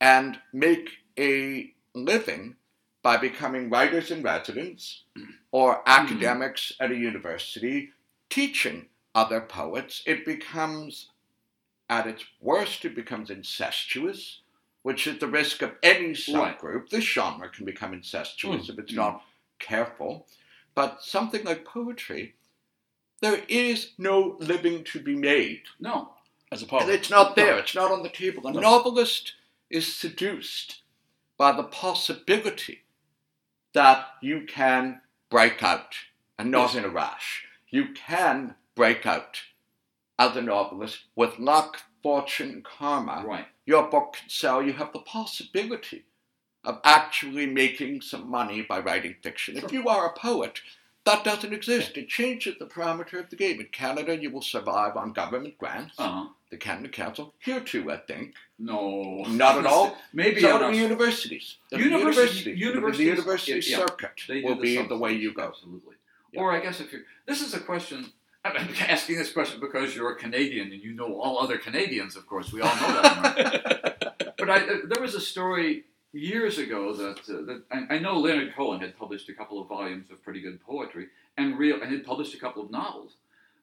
[0.00, 2.56] and make a living
[3.02, 5.02] by becoming writers in residence
[5.52, 7.90] or academics at a university
[8.28, 10.02] teaching other poets.
[10.06, 11.10] It becomes,
[11.88, 14.40] at its worst, it becomes incestuous,
[14.82, 16.16] which is the risk of any Right.
[16.16, 16.90] subgroup.
[16.90, 18.70] This genre can become incestuous Mm.
[18.70, 19.24] if it's not
[19.58, 20.26] careful.
[20.74, 22.34] But something like poetry,
[23.20, 25.62] there is no living to be made.
[25.80, 26.12] No.
[26.52, 28.42] As a part And it's not there, it's not on the table.
[28.42, 28.60] The No.
[28.60, 29.34] novelist
[29.70, 30.82] is seduced
[31.38, 32.80] by the possibility
[33.74, 35.94] that you can break out
[36.38, 37.44] and not in a rash.
[37.70, 39.42] You can break out
[40.18, 43.24] as a novelist with luck, fortune, karma.
[43.26, 43.46] Right.
[43.66, 44.62] Your book can sell.
[44.62, 46.04] You have the possibility
[46.64, 49.56] of actually making some money by writing fiction.
[49.56, 50.60] If you are a poet,
[51.06, 51.96] that doesn't exist.
[51.96, 53.60] It changes the parameter of the game.
[53.60, 56.26] In Canada, you will survive on government grants Uh-huh.
[56.50, 57.32] the Canada Council.
[57.38, 58.34] Here too, I think.
[58.58, 59.24] No.
[59.28, 59.96] Not at all.
[60.12, 61.56] Maybe so do the universities.
[61.70, 62.58] The University- universities.
[62.58, 63.86] universities- the university yeah, yeah.
[63.86, 65.44] circuit do will be the way you go.
[65.44, 65.94] Absolutely.
[66.32, 66.40] Yeah.
[66.40, 68.12] Or I guess if you're, this is a question.
[68.44, 68.56] I'm
[68.88, 72.14] asking this question because you're a Canadian and you know all other Canadians.
[72.16, 73.92] Of course, we all know that.
[74.38, 75.84] But I, there was a story
[76.16, 79.68] years ago that, uh, that I, I know Leonard Cohen had published a couple of
[79.68, 83.12] volumes of pretty good poetry and real and had published a couple of novels.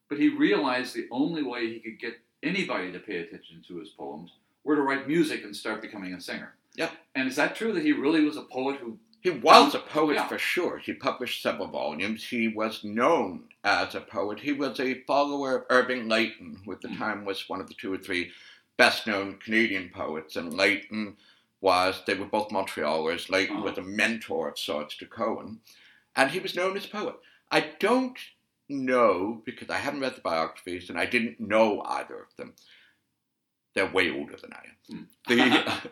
[0.09, 3.89] But he realized the only way he could get anybody to pay attention to his
[3.89, 4.31] poems
[4.63, 6.53] were to write music and start becoming a singer.
[6.75, 6.89] Yeah.
[7.15, 8.97] And is that true that he really was a poet who?
[9.21, 10.27] He was a poet Yeah.
[10.27, 10.77] for sure.
[10.77, 12.25] He published several volumes.
[12.27, 14.39] He was known as a poet.
[14.41, 16.97] He was a follower of Irving Layton, who at the Mhm.
[16.97, 18.31] time was one of the two or three
[18.75, 20.35] best known Canadian poets.
[20.35, 21.15] And Layton
[21.63, 23.29] was, they were both Montrealers.
[23.29, 23.61] Layton Oh.
[23.63, 25.61] was a mentor of sorts to Cohen.
[26.15, 27.15] And he was known as a poet.
[27.49, 28.19] I don't
[28.69, 32.53] know, because I haven't read the biographies and I didn't know either of them.
[33.73, 35.07] They're way older than I am.
[35.27, 35.91] The,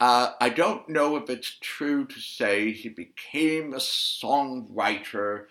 [0.00, 5.46] uh, I don't know if it's true to say he became a songwriter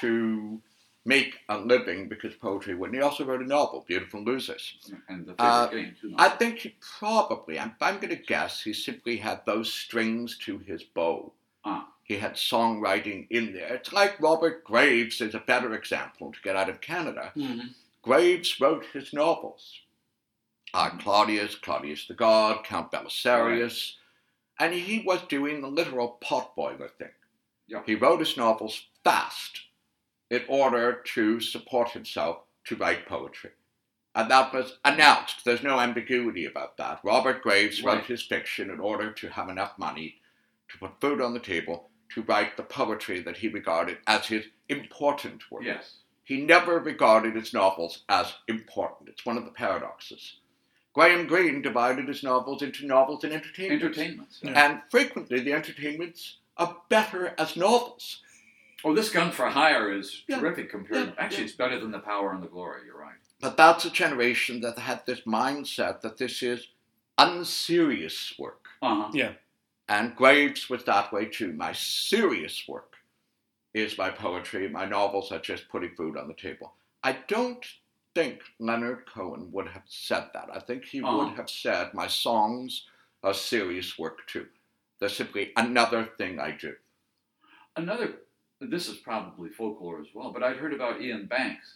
[0.00, 0.60] to
[1.06, 4.74] make a living because poetry when he also wrote a novel, Beautiful Losers.
[5.08, 6.14] And the Uh, game too.
[6.18, 10.58] I think he probably, I'm, I'm going to guess, he simply had those strings to
[10.58, 11.32] his bow.
[11.64, 11.88] Ah.
[12.02, 13.74] He had songwriting in there.
[13.74, 17.32] It's like Robert Graves is a better example to get out of Canada.
[17.36, 17.74] Mhm.
[18.02, 19.80] Graves wrote his novels.
[20.74, 23.94] Uh, Claudius, Claudius the God, Count Belisarius,
[24.58, 27.12] and he was doing the literal potboiler thing.
[27.68, 27.82] Yeah.
[27.86, 29.62] He wrote his novels fast
[30.30, 33.50] in order to support himself to write poetry.
[34.14, 35.44] And that was announced.
[35.44, 37.00] There's no ambiguity about that.
[37.04, 37.96] Robert Graves Right.
[37.96, 40.20] wrote his fiction in order to have enough money
[40.70, 44.46] to put food on the table to write the poetry that he regarded as his
[44.68, 45.64] important work.
[45.64, 45.96] Yes.
[46.24, 49.08] he never regarded his novels as important.
[49.08, 50.40] It's one of the paradoxes.
[50.92, 53.84] Graham Greene divided his novels into novels and entertainments.
[53.84, 54.40] Entertainments.
[54.42, 54.50] Yeah.
[54.70, 58.22] And frequently the entertainments are better as novels.
[58.86, 60.38] Oh, this Gun for Hire is Yeah.
[60.38, 61.08] terrific compared.
[61.08, 61.14] Yeah.
[61.18, 61.44] Actually, Yeah.
[61.46, 62.82] it's better than The Power and the Glory.
[62.86, 63.16] You're right.
[63.40, 66.68] But that's a generation that had this mindset that this is
[67.18, 68.68] unserious work.
[68.80, 69.10] Uh huh.
[69.12, 69.32] Yeah.
[69.88, 71.52] And Graves was that way too.
[71.52, 72.94] My serious work
[73.74, 74.68] is my poetry.
[74.68, 76.76] My novels are just putting food on the table.
[77.02, 77.66] I don't
[78.14, 80.48] think Leonard Cohen would have said that.
[80.52, 81.16] I think he Uh-huh.
[81.18, 82.88] would have said my songs
[83.24, 84.48] are serious work too.
[85.00, 86.76] They're simply another thing I do.
[87.74, 88.22] Another.
[88.60, 91.74] This is probably folklore as well, but I'd heard about Iain Banks,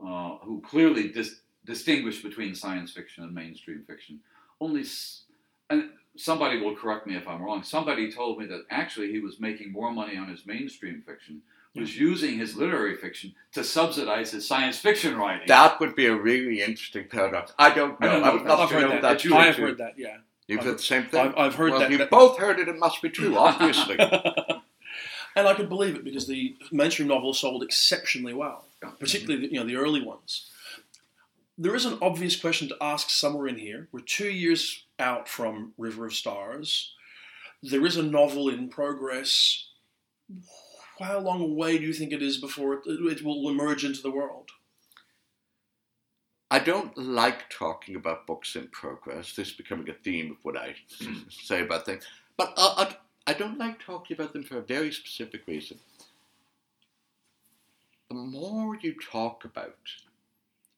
[0.00, 4.20] uh, who clearly dis- distinguished between science fiction and mainstream fiction.
[4.60, 5.22] Only, s-
[5.68, 7.62] and somebody will correct me if I'm wrong.
[7.62, 11.42] Somebody told me that actually he was making more money on his mainstream fiction,
[11.74, 15.48] was using his literary fiction to subsidize his science fiction writing.
[15.48, 17.52] That would be a really interesting paradox.
[17.58, 18.08] I don't know.
[18.08, 18.32] I, don't know.
[18.34, 19.02] would love I've to heard know that.
[19.02, 19.12] that.
[19.14, 19.34] It's too.
[19.34, 19.98] I have heard that.
[19.98, 20.18] Yeah.
[20.46, 21.20] You've I've heard the same thing?
[21.20, 21.90] I've, I've heard well, that.
[21.90, 22.68] you've that- both heard it.
[22.68, 23.96] It must be true, obviously.
[25.36, 28.64] and I could believe it because the mainstream novels sold exceptionally well,
[29.00, 30.50] particularly the, you know the early ones.
[31.56, 33.88] There is an obvious question to ask somewhere in here.
[33.92, 36.92] We're two years out from River of Stars.
[37.62, 39.68] There is a novel in progress.
[40.98, 44.10] How long away do you think it is before it, it will emerge into the
[44.10, 44.50] world?
[46.50, 49.34] I don't like talking about books in progress.
[49.34, 50.74] This is becoming a theme of what I
[51.28, 52.04] say about things.
[52.36, 52.96] But I,
[53.26, 55.78] I, I don't like talking about them for a very specific reason.
[58.08, 59.76] The more you talk about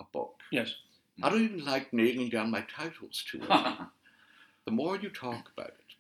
[0.01, 0.75] a book, Yes.
[1.23, 3.49] I don't even like nailing down my titles to it.
[4.67, 5.95] the more you talk about it,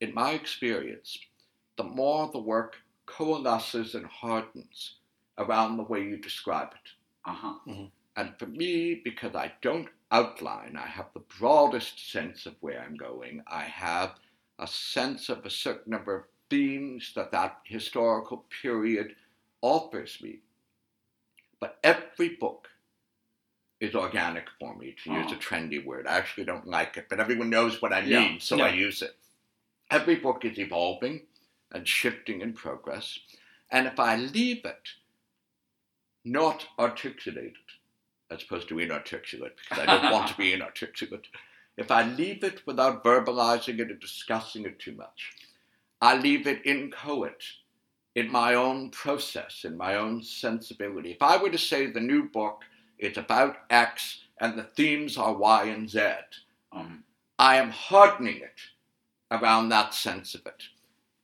[0.00, 1.18] in my experience,
[1.76, 2.76] the more the work
[3.06, 4.96] coalesces and hardens
[5.38, 6.90] around the way you describe it.
[7.24, 7.72] uh huh.
[8.16, 12.96] And for me, because I don't outline, I have the broadest sense of where I'm
[12.96, 13.42] going.
[13.46, 14.14] I have
[14.58, 19.14] a sense of a certain number of themes that that historical period
[19.62, 20.38] offers me.
[21.60, 22.68] But every book
[23.80, 25.38] is organic for me, to use a Oh.
[25.38, 26.06] trendy word.
[26.06, 29.02] I actually don't like it, but everyone knows what I mean, Yeah, so I use
[29.02, 29.16] it.
[29.90, 31.26] Every book is evolving
[31.72, 33.18] and shifting in progress.
[33.70, 34.88] And if I leave it
[36.24, 37.54] not articulated,
[38.30, 41.26] as opposed to inarticulate, because I don't want to be inarticulate,
[41.76, 45.32] if I leave it without verbalizing it or discussing it too much,
[46.00, 47.44] I leave it inchoate
[48.14, 51.10] in my own process, in my own sensibility.
[51.12, 52.62] If I were to say the new book
[52.98, 56.00] is about X and the themes are Y and Z,
[56.72, 57.04] Um,
[57.38, 58.60] I am hardening it
[59.30, 60.64] around that sense of it.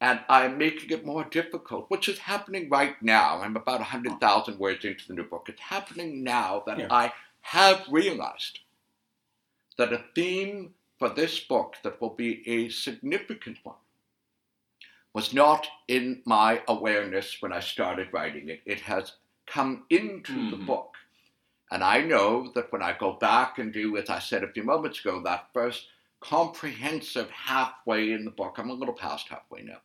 [0.01, 3.41] And I am making it more difficult, which is happening right now.
[3.41, 5.49] I'm about 100,000 words into the new book.
[5.49, 6.89] It's happening now that Yeah.
[6.91, 8.61] I have realized
[9.79, 13.77] that a theme for this book that will be a significant one
[15.15, 18.63] was not in my awareness when I started writing it.
[18.65, 19.13] It has
[19.47, 20.67] come into the Mhm.
[20.67, 20.97] book.
[21.71, 24.63] And I know that when I go back and do, as I said a few
[24.63, 25.89] moments ago, that first
[26.21, 29.81] comprehensive halfway in the book, I'm a little past halfway now,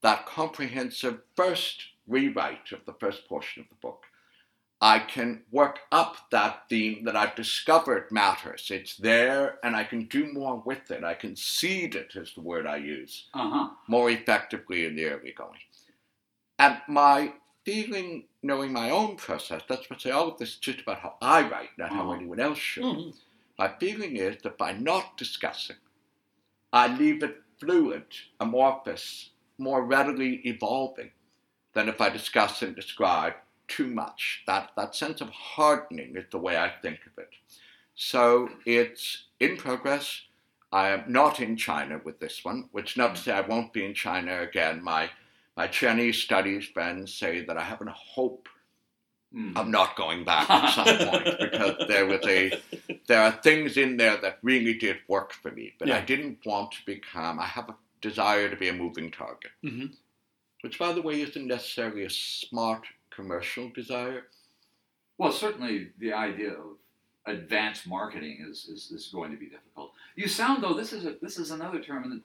[0.00, 4.06] that comprehensive first rewrite of the first portion of the book,
[4.82, 8.68] I can work up that theme that I've discovered matters.
[8.70, 11.04] It's there and I can do more with it.
[11.04, 13.68] I can seed it, is the word I use uh huh.
[13.88, 15.58] more effectively in the early going.
[16.58, 17.34] And my
[17.66, 21.00] feeling, knowing my own process, that's what I say all of this is just about
[21.00, 22.12] how I write, not how Oh.
[22.12, 22.84] anyone else should.
[22.84, 23.14] Mhm.
[23.58, 25.76] My feeling is that by not discussing,
[26.72, 28.06] I leave it fluid,
[28.40, 31.10] amorphous, more readily evolving
[31.74, 33.34] than if I discuss and describe
[33.70, 34.42] too much.
[34.46, 37.30] That that sense of hardening is the way I think of it.
[37.94, 40.22] So it's in progress.
[40.72, 43.84] I am not in China with this one, which not to say I won't be
[43.84, 44.82] in China again.
[44.82, 45.10] My
[45.56, 48.48] my Chinese studies friends say that I have a hope
[49.32, 49.56] Mm.
[49.56, 52.60] of not going back at some point because there was a
[53.06, 56.72] there are things in there that really did work for me, but I didn't want
[56.72, 57.38] to become.
[57.38, 59.94] I have a desire to be a moving target, Mhm.
[60.62, 62.88] which, by the way, isn't necessarily a smart
[63.20, 64.24] commercial desire.
[65.18, 66.76] Well, certainly the idea of
[67.26, 69.92] advanced marketing is, is, is going to be difficult.
[70.16, 72.22] You sound though this is a, this is another term, and,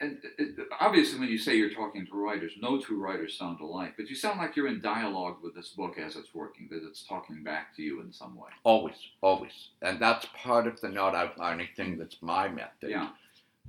[0.00, 3.94] and it, obviously when you say you're talking to writers, no two writers sound alike,
[3.96, 7.04] but you sound like you're in dialogue with this book as it's working, that it's
[7.04, 8.48] talking back to you in some way.
[8.64, 11.98] Always, always, and that's part of the not outlining thing.
[11.98, 12.90] That's my method.
[12.90, 13.10] Yeah.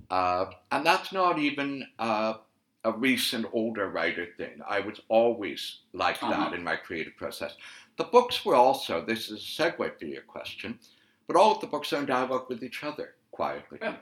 [0.09, 2.35] Uh, and that's not even uh,
[2.83, 4.61] a recent older writer thing.
[4.67, 6.31] I was always like Uh-huh.
[6.49, 7.55] that in my creative process.
[7.97, 10.79] The books were also, this is a segue for your question,
[11.27, 13.79] but all of the books are in dialogue with each other quietly.
[13.81, 13.97] Yeah.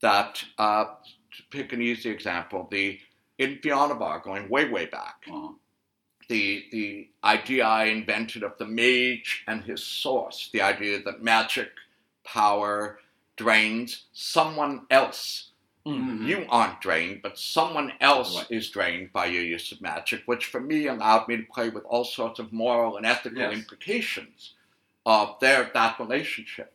[0.00, 3.00] That, uh, to pick an easy example, the
[3.38, 5.54] in Fionavar, going way, way back, Uh-huh.
[6.28, 11.70] the the idea I invented of the mage and his source, the idea that magic
[12.24, 13.00] power
[13.36, 15.47] drains someone else.
[15.86, 16.26] Mhm.
[16.26, 18.46] You aren't drained, but someone else Right.
[18.50, 21.84] is drained by your use of magic, which for me allowed me to play with
[21.84, 23.52] all sorts of moral and ethical Yes.
[23.54, 24.54] implications
[25.06, 26.74] of their that relationship.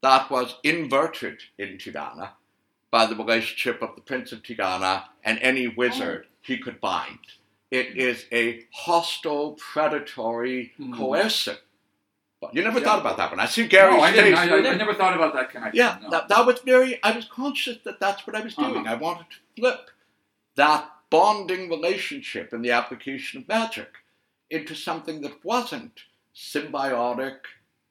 [0.00, 2.32] That was inverted in Tigana
[2.90, 7.20] by the relationship of the Prince of Tigana and any wizard he could bind.
[7.70, 10.96] It is a hostile, predatory, Mhm.
[10.96, 11.60] coercive.
[12.42, 12.86] But you never Yeah.
[12.86, 13.38] thought about that one.
[13.40, 14.34] I see Gary's no, I didn't.
[14.34, 15.76] I, I, I never thought about that connection.
[15.78, 16.10] Yeah, no.
[16.10, 18.84] that, that was very, I was conscious that that's what I was doing.
[18.84, 18.94] Uh-huh.
[18.94, 19.90] I wanted to flip
[20.56, 23.90] that bonding relationship and the application of magic
[24.50, 26.00] into something that wasn't
[26.34, 27.38] symbiotic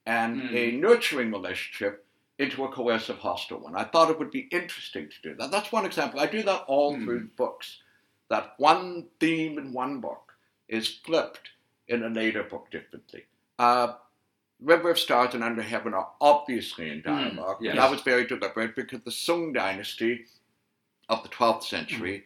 [0.06, 0.56] and Mm.
[0.56, 2.06] a nurturing relationship
[2.38, 3.76] into a coercive hostile one.
[3.76, 5.52] I thought it would be interesting to do that.
[5.52, 6.20] That's one example.
[6.20, 7.04] I do that all Mm.
[7.06, 7.82] through books.
[8.30, 10.34] That one theme in one book
[10.68, 11.52] is flipped
[11.88, 13.26] in a later book differently.
[13.60, 13.93] Uh,
[14.62, 17.57] River of Stars and Under Heaven are obviously in mm, dialogue.
[17.62, 17.72] yes.
[17.72, 20.26] And that was very deliberate because the Sung dynasty
[21.09, 22.24] of the 12th century mm.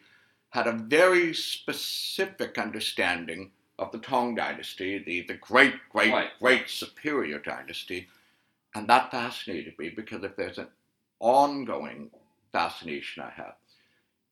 [0.50, 6.30] had a very specific understanding of the Tang dynasty, the, the great, great, Right.
[6.38, 8.08] great superior dynasty.
[8.74, 10.68] And that fascinated me because if there's an
[11.20, 12.10] ongoing
[12.52, 13.54] fascination I have,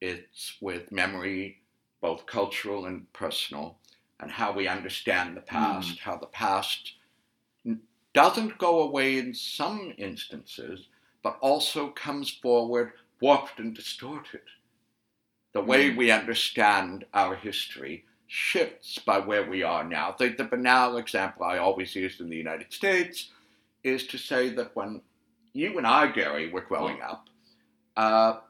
[0.00, 1.60] it's with memory,
[2.00, 3.78] both cultural and personal,
[4.20, 5.46] and how we understand the mm.
[5.46, 6.94] past, how the past
[8.14, 10.86] doesn't go away in some instances,
[11.22, 14.42] but also comes forward warped and distorted.
[15.52, 15.96] The way Mm.
[15.96, 20.14] we understand our history shifts by where we are now.
[20.18, 23.30] The, the banal example I always use in the United States
[23.84, 25.02] is to say that when
[25.52, 27.28] you and I, Gary, were growing up,
[27.96, 28.40] uh,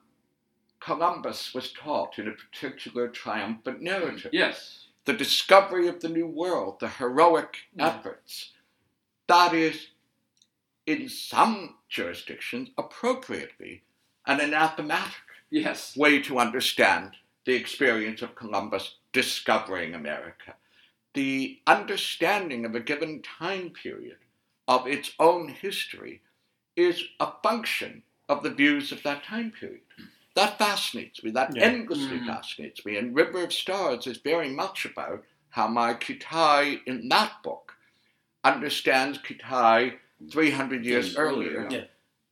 [0.81, 4.89] Columbus was taught in a particular triumphant narrative yes.
[5.05, 7.89] the discovery of the new world, the heroic Yeah.
[7.89, 8.53] efforts.
[9.29, 9.89] That is,
[10.87, 13.83] in some jurisdictions, appropriately
[14.27, 15.15] an anathematic
[15.51, 15.97] Yes.
[15.97, 20.57] way to understand the experience of Columbus discovering America.
[21.15, 24.19] The understanding of a given time period
[24.67, 26.23] of its own history
[26.77, 29.83] is a function of the views of that time period.
[30.35, 31.31] That fascinates me.
[31.31, 31.63] That Yeah.
[31.63, 32.27] endlessly Mm.
[32.27, 32.97] fascinates me.
[32.97, 37.74] And River of Stars is very much about how my Kitai in that book
[38.45, 39.95] understands Kitai
[40.31, 41.67] 300 years Years earlier.
[41.71, 41.85] yeah.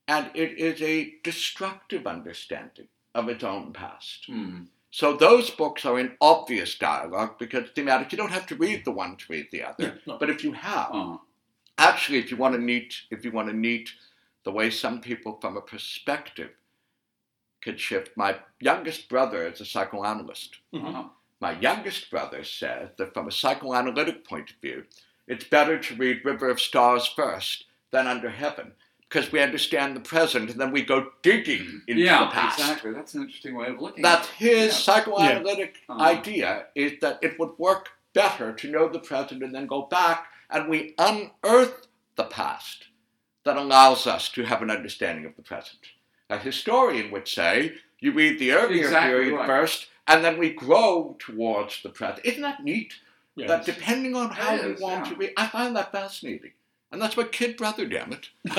[0.08, 4.28] And it is a destructive understanding of its own past.
[4.28, 4.66] Mm.
[4.90, 8.12] So those books are in obvious dialogue because thematic.
[8.12, 9.84] You don't have to read the one to read the other.
[9.84, 10.18] Yeah, no.
[10.18, 11.18] But if you have, Uh-huh.
[11.78, 13.90] actually, if you want to neat, if you want to neat
[14.44, 16.50] the way some people from a perspective
[17.62, 18.10] could shift.
[18.16, 20.56] My youngest brother is a psychoanalyst.
[20.74, 21.04] Uh-huh.
[21.40, 24.84] My youngest brother says that from a psychoanalytic point of view,
[25.28, 28.72] it's better to read River of Stars first than Under Heaven
[29.08, 32.58] because we understand the present and then we go digging into yeah, the past.
[32.58, 32.92] exactly.
[32.92, 34.46] That's an interesting way of looking That's at it.
[34.48, 34.78] his Yeah.
[34.78, 36.00] psychoanalytic Uh-huh.
[36.02, 40.28] idea is that it would work better to know the present and then go back
[40.50, 42.86] and we unearth the past
[43.44, 45.80] that allows us to have an understanding of the present.
[46.30, 49.46] A historian would say you read the earlier Exactly period right.
[49.46, 52.24] first and then we grow towards the present.
[52.24, 52.94] Isn't that neat?
[53.36, 55.12] Yeah, that depending on how It we is, want yeah.
[55.12, 56.52] to read, I find that fascinating.
[56.90, 58.28] And that's my kid brother, damn it.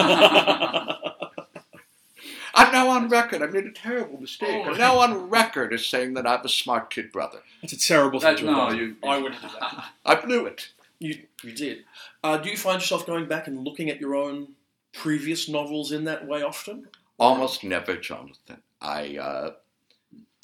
[2.56, 3.42] I'm now on record.
[3.42, 4.64] I made a terrible mistake.
[4.66, 4.72] Oh.
[4.72, 7.40] I'm now on record as saying that I have a smart kid brother.
[7.62, 8.96] That's a terrible thing That- to have no, you.
[9.04, 9.86] I wouldn't do that.
[10.06, 10.70] I blew it.
[11.00, 11.84] You, you did.
[12.24, 14.50] Uh, do you find yourself going back and looking at your own
[14.94, 16.88] previous novels in that way often?
[17.20, 18.62] Almost never, Jonathan.
[18.82, 19.52] I uh,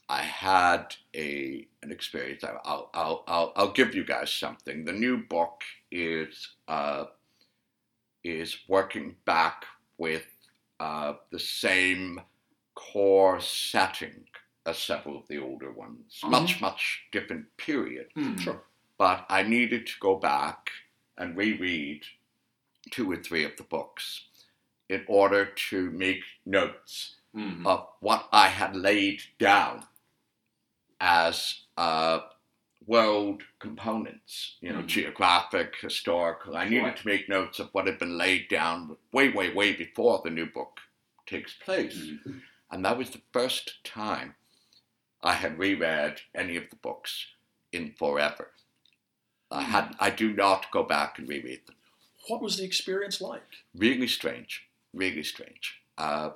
[0.09, 2.43] I had a an experience.
[2.43, 4.83] I- I'll I'll I'll, I'll give you guys something.
[4.85, 7.05] The new book is uh,
[8.23, 9.65] is working back
[9.97, 10.25] with
[10.79, 12.21] uh, the same
[12.75, 14.25] core setting
[14.65, 16.19] as several of the older ones.
[16.23, 16.29] Mhm.
[16.31, 18.07] Much much different period.
[18.15, 18.37] Hmm.
[18.37, 18.63] Sure.
[18.97, 20.69] but I needed to go back
[21.17, 22.01] and reread
[22.91, 24.25] two or three of the books
[24.89, 27.65] in order to make notes Hmm.
[27.67, 29.85] of what I had laid down
[30.99, 32.19] as uh,
[32.85, 34.87] world components, you know, Mhm.
[34.87, 36.57] geographic, historical.
[36.57, 40.21] I needed to make notes of what had been laid down way, way, way before
[40.23, 40.79] the new book
[41.25, 42.09] takes place.
[42.23, 42.39] Hmm.
[42.71, 44.35] And that was the first time
[45.21, 47.27] I had reread any of the books
[47.71, 48.51] in forever.
[49.51, 51.75] I had I do not go back and reread them.
[52.27, 53.63] What was the experience like?
[53.73, 55.81] Really strange, really strange.
[55.97, 56.31] Uh,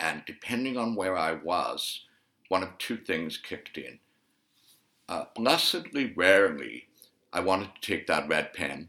[0.00, 2.04] and depending on where I was,
[2.48, 3.98] one of two things kicked in.
[5.08, 6.88] Uh, blessedly rarely,
[7.32, 8.88] I wanted to take that red pen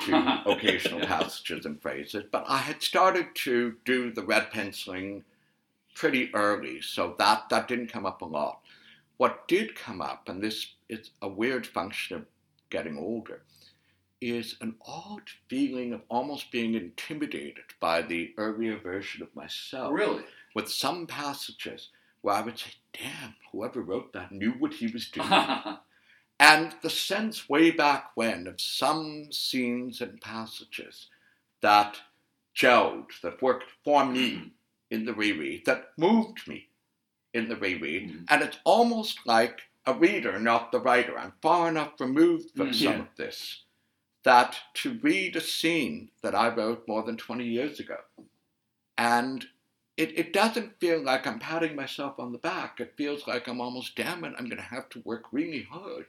[0.00, 5.24] to occasional passages and phrases, but I had started to do the red penciling
[5.94, 8.60] pretty early, so that, that didn't come up a lot.
[9.16, 12.26] What did come up, and this is a weird function of
[12.70, 13.42] getting older,
[14.20, 19.92] is an odd feeling of almost being intimidated by the earlier version of myself.
[19.92, 20.24] Really?
[20.54, 21.88] With some passages
[22.28, 25.26] where I would say, damn, whoever wrote that knew what he was doing.
[26.40, 31.08] and the sense way back when of some scenes and passages
[31.62, 31.98] that
[32.54, 34.52] gelled, that worked for me
[34.90, 36.68] in the reread, that moved me
[37.32, 38.10] in the reread.
[38.10, 38.24] Mhm.
[38.28, 41.18] And it's almost like a reader, not the writer.
[41.18, 42.84] I'm far enough removed from Mm.
[42.84, 43.64] some of this
[44.24, 47.96] that to read a scene that I wrote more than 20 years ago,
[48.98, 49.48] and
[49.98, 52.78] it, it doesn't feel like I'm patting myself on the back.
[52.78, 56.06] It feels like I'm almost, damn it, I'm going to have to work really hard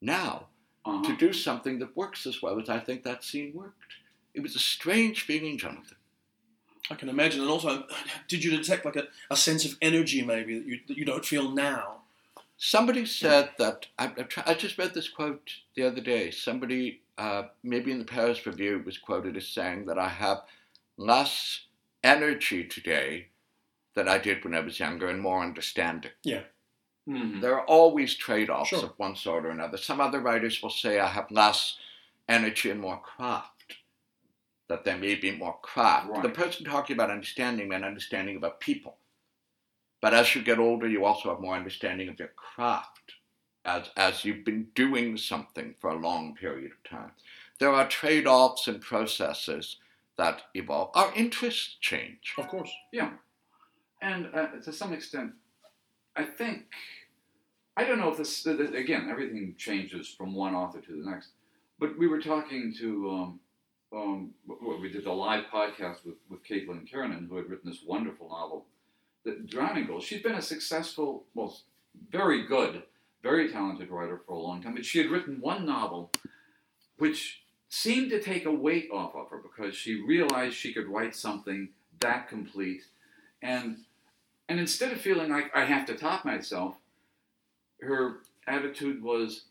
[0.00, 0.46] now
[0.86, 1.02] Uh-huh.
[1.04, 3.92] to do something that works as well as I think that scene worked.
[4.34, 5.96] It was a strange feeling, Jonathan.
[6.90, 7.40] I can imagine.
[7.42, 7.84] And also,
[8.28, 11.24] did you detect like a, a sense of energy maybe that you, that you don't
[11.24, 12.02] feel now?
[12.56, 14.12] Somebody said that I,
[14.46, 16.30] I, just read this quote the other day.
[16.30, 20.42] Somebody, uh, maybe in the Paris Review, was quoted as saying that I have
[20.96, 21.60] less
[22.04, 23.28] energy today
[23.94, 26.12] than I did when I was younger and more understanding.
[27.08, 27.40] Mhm.
[27.40, 28.84] There are always trade offs Sure.
[28.84, 29.76] of one sort or another.
[29.76, 31.78] Some other writers will say I have less
[32.28, 33.76] energy and more craft,
[34.68, 36.08] that there may be more craft.
[36.08, 36.22] Right.
[36.22, 38.98] The person talking about understanding meant understanding about people.
[40.00, 43.14] But as you get older, you also have more understanding of your craft
[43.64, 47.12] as, as you've been doing something for a long period of time.
[47.58, 49.78] There are trade offs and processes
[50.16, 50.90] that evolve.
[50.94, 52.34] Our interests change.
[52.38, 52.70] Of course.
[52.92, 53.10] Yeah.
[54.02, 55.32] And uh, to some extent,
[56.16, 56.64] I think,
[57.76, 61.10] I don't know if this, th- th- again, everything changes from one author to the
[61.10, 61.30] next.
[61.78, 63.40] But we were talking to, um,
[63.92, 64.30] um,
[64.80, 68.66] we did a live podcast with, with Caitlin Kiernan, who had written this wonderful novel,
[69.24, 70.00] The Drowning Girl.
[70.00, 71.56] She'd been a successful, well,
[72.10, 72.82] very good,
[73.22, 74.74] very talented writer for a long time.
[74.74, 76.12] But she had written one novel
[76.98, 77.43] which
[77.74, 81.68] seemed to take a weight off of her because she realized she could write something
[81.98, 82.82] that complete
[83.42, 83.78] and
[84.48, 86.76] and instead of feeling like I have to top myself,
[87.80, 89.44] her attitude was,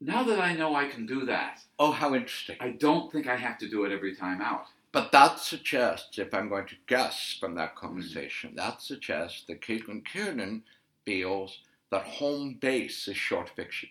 [0.00, 2.56] now that I know I can do that, Oh, how interesting.
[2.60, 4.66] I don't think I have to do it every time out.
[4.92, 10.04] But that suggests, if I'm going to guess from that conversation, that suggests that Caitlin
[10.06, 10.62] Kiernan
[11.04, 11.58] feels
[11.90, 13.90] that home base is short fiction.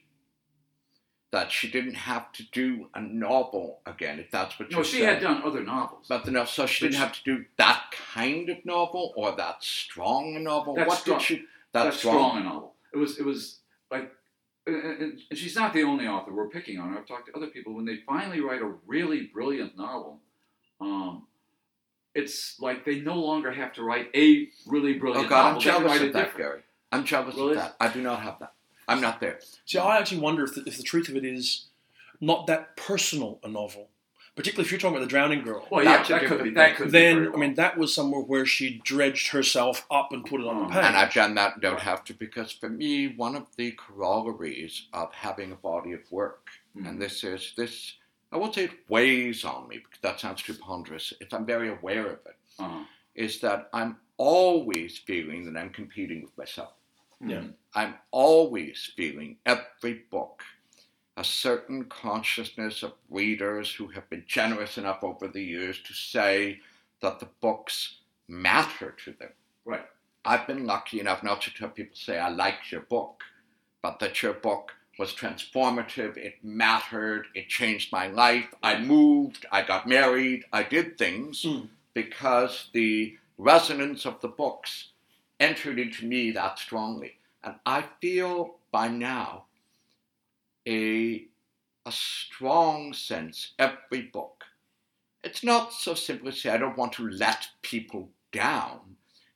[1.35, 5.15] That she didn't have to do a novel again, if that's what you're she saying.
[5.15, 6.05] had done other novels.
[6.07, 9.35] But the no- so she Which- didn't have to do that kind of novel or
[9.35, 10.75] that strong a novel.
[10.75, 11.17] That's what strong.
[11.19, 11.35] did she?
[11.73, 12.75] That's That's strong a novel.
[12.93, 13.59] It was it was
[13.91, 14.15] like,
[14.65, 16.95] and- and and she's not the only author we're picking on.
[16.97, 20.21] I've talked to other people when they finally write a really brilliant novel.
[20.79, 21.27] Um,
[22.13, 25.59] it's like they no longer have to write a really brilliant Oh God, I'm novel.
[25.61, 26.61] Jealous of that, different- Gary.
[26.93, 27.51] I'm jealous Really?
[27.51, 27.75] of that.
[27.81, 28.53] I do not have that.
[28.87, 29.39] I'm not there.
[29.65, 31.65] See, I actually wonder if the, if the truth of it is
[32.21, 33.89] not that personal a novel,
[34.35, 35.67] particularly if you're talking about the Drowning Girl.
[35.71, 36.49] Well, yeah, That's a that could be.
[36.51, 36.75] That thing.
[36.75, 40.41] could be then I mean that was somewhere where she dredged herself up and put
[40.41, 40.67] it on the Oh.
[40.69, 40.85] page.
[40.85, 45.11] And I've done that, don't have to, because for me, one of the corollaries of
[45.13, 46.89] having a body of work, Mhm.
[46.89, 47.93] and this is this,
[48.31, 51.13] I won't say it weighs on me because that sounds too ponderous.
[51.19, 52.83] If I'm very aware of it, Uh-huh.
[53.15, 56.73] is that I'm always feeling that I'm competing with myself.
[57.25, 57.43] Yeah.
[57.73, 60.43] I'm always feeling every book
[61.17, 66.59] a certain consciousness of readers who have been generous enough over the years to say
[67.01, 69.29] that the books matter to them.
[69.63, 69.85] Right.
[70.25, 73.23] I've been lucky enough not to have people say, I liked your book,
[73.81, 79.61] but that your book was transformative, it mattered, it changed my life, I moved, I
[79.61, 81.67] got married, I did things Mm.
[81.93, 84.89] because the resonance of the books
[85.39, 87.19] entered into me that strongly.
[87.43, 89.45] And I feel by now
[90.67, 91.25] a,
[91.85, 94.43] a strong sense, every book.
[95.23, 98.79] It's not so simple as say, I don't want to let people down.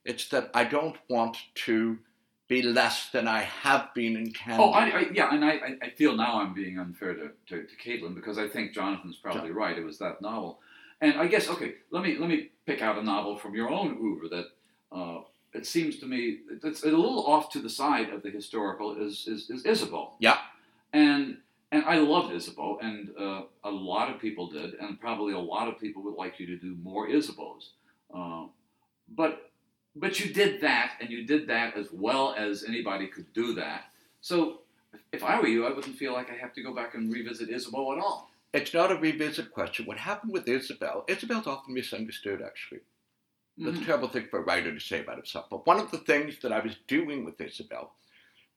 [0.05, 1.97] It's that I don't want to
[2.47, 4.71] be less than I have been in can Oh.
[4.71, 8.15] I, I, yeah, and I, I- feel now I'm being unfair to, to, to Caitlin
[8.15, 9.77] because I think Jonathan's probably right.
[9.77, 10.59] It was that novel,
[11.01, 11.75] and I guess okay.
[11.91, 14.45] Let me let me pick out a novel from your own oeuvre that
[14.91, 15.19] uh,
[15.53, 19.27] it seems to me it's a little off to the side of the historical is
[19.27, 20.11] is, is Ysabel.
[20.19, 20.37] Yeah.
[20.93, 21.37] And
[21.71, 25.67] and I loved Ysabel, and uh, a lot of people did, and probably a lot
[25.67, 27.69] of people would like you to do more Ysabels.
[28.13, 28.45] Uh,
[29.15, 29.51] but
[29.95, 33.85] but you did that, and you did that as well as anybody could do that.
[34.21, 34.61] So
[35.11, 37.49] if I were you, I wouldn't feel like I have to go back and revisit
[37.49, 38.31] Ysabel at all.
[38.53, 39.85] It's not a revisit question.
[39.85, 41.07] What happened with Ysabel?
[41.07, 42.79] Ysabel's often misunderstood, actually.
[43.59, 43.81] That's Mhm.
[43.81, 45.49] a terrible thing for a writer to say about himself.
[45.49, 47.89] But one of the things that I was doing with Ysabel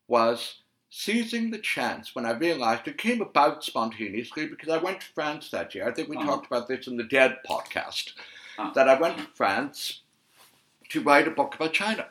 [0.09, 5.07] was seizing the chance when I realized it came about spontaneously because I went to
[5.09, 5.89] France that year.
[5.89, 6.27] I think we Uh-huh.
[6.27, 8.13] talked about this in the Dead podcast.
[8.59, 8.71] Uh.
[8.75, 10.03] That I went to France
[10.91, 12.11] to write a book about China.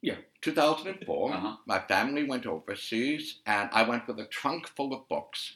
[0.00, 0.16] Yeah.
[0.40, 1.32] 2004.
[1.34, 1.56] Uh-huh.
[1.66, 5.54] My family went overseas and I went with a trunk full of books.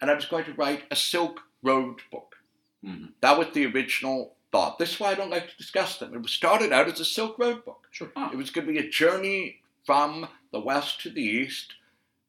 [0.00, 2.36] And I was going to write a Silk Road book.
[2.84, 3.12] Mhm.
[3.20, 4.78] That was the original thought.
[4.78, 6.14] This is why I don't like to discuss them.
[6.14, 7.88] It was started out as a Silk Road book.
[7.90, 8.12] Sure.
[8.14, 8.30] Ah.
[8.32, 11.74] It was going to be a journey from the west to the east,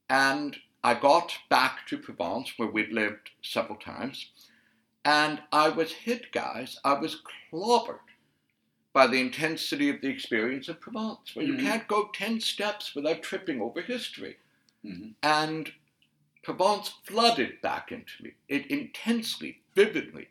[0.09, 4.31] and I got back to Provence, where we'd lived several times,
[5.05, 6.79] and I was hit, guys.
[6.83, 7.21] I was
[7.51, 7.99] clobbered
[8.91, 11.49] by the intensity of the experience of Provence, where Mhm.
[11.49, 14.37] you can't go 10 steps without tripping over history.
[14.83, 15.13] Mhm.
[15.21, 15.73] And
[16.41, 20.29] Provence flooded back into me, it intensely, vividly.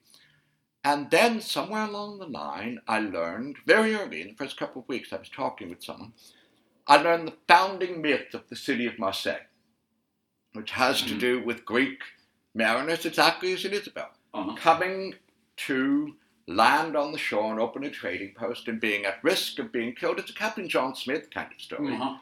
[0.85, 4.89] And then somewhere along the line, I learned, very early in the first couple of
[4.89, 6.13] weeks, I was talking with someone,
[6.87, 9.47] I learned the founding myth of the city of Marseille,
[10.53, 11.21] which has to Mhm.
[11.21, 12.03] do with Greek
[12.55, 14.55] mariners, exactly as in Ysabel, Uh-huh.
[14.57, 15.15] coming
[15.57, 16.17] to
[16.47, 19.95] land on the shore and open a trading post and being at risk of being
[19.95, 20.19] killed.
[20.19, 21.95] It's a Captain John Smith kind of story.
[21.95, 22.19] Uh-huh.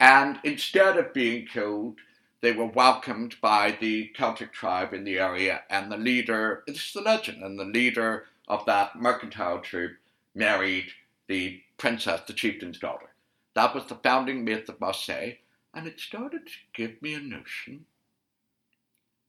[0.00, 2.00] And instead of being killed,
[2.42, 6.92] they were welcomed by the Celtic tribe in the area, and the leader, this is
[6.92, 9.92] the legend, and the leader of that mercantile troop
[10.34, 10.86] married
[11.28, 13.06] the princess, the chieftain's daughter.
[13.54, 15.34] That was the founding myth of Marseille,
[15.74, 17.84] and it started to give me a notion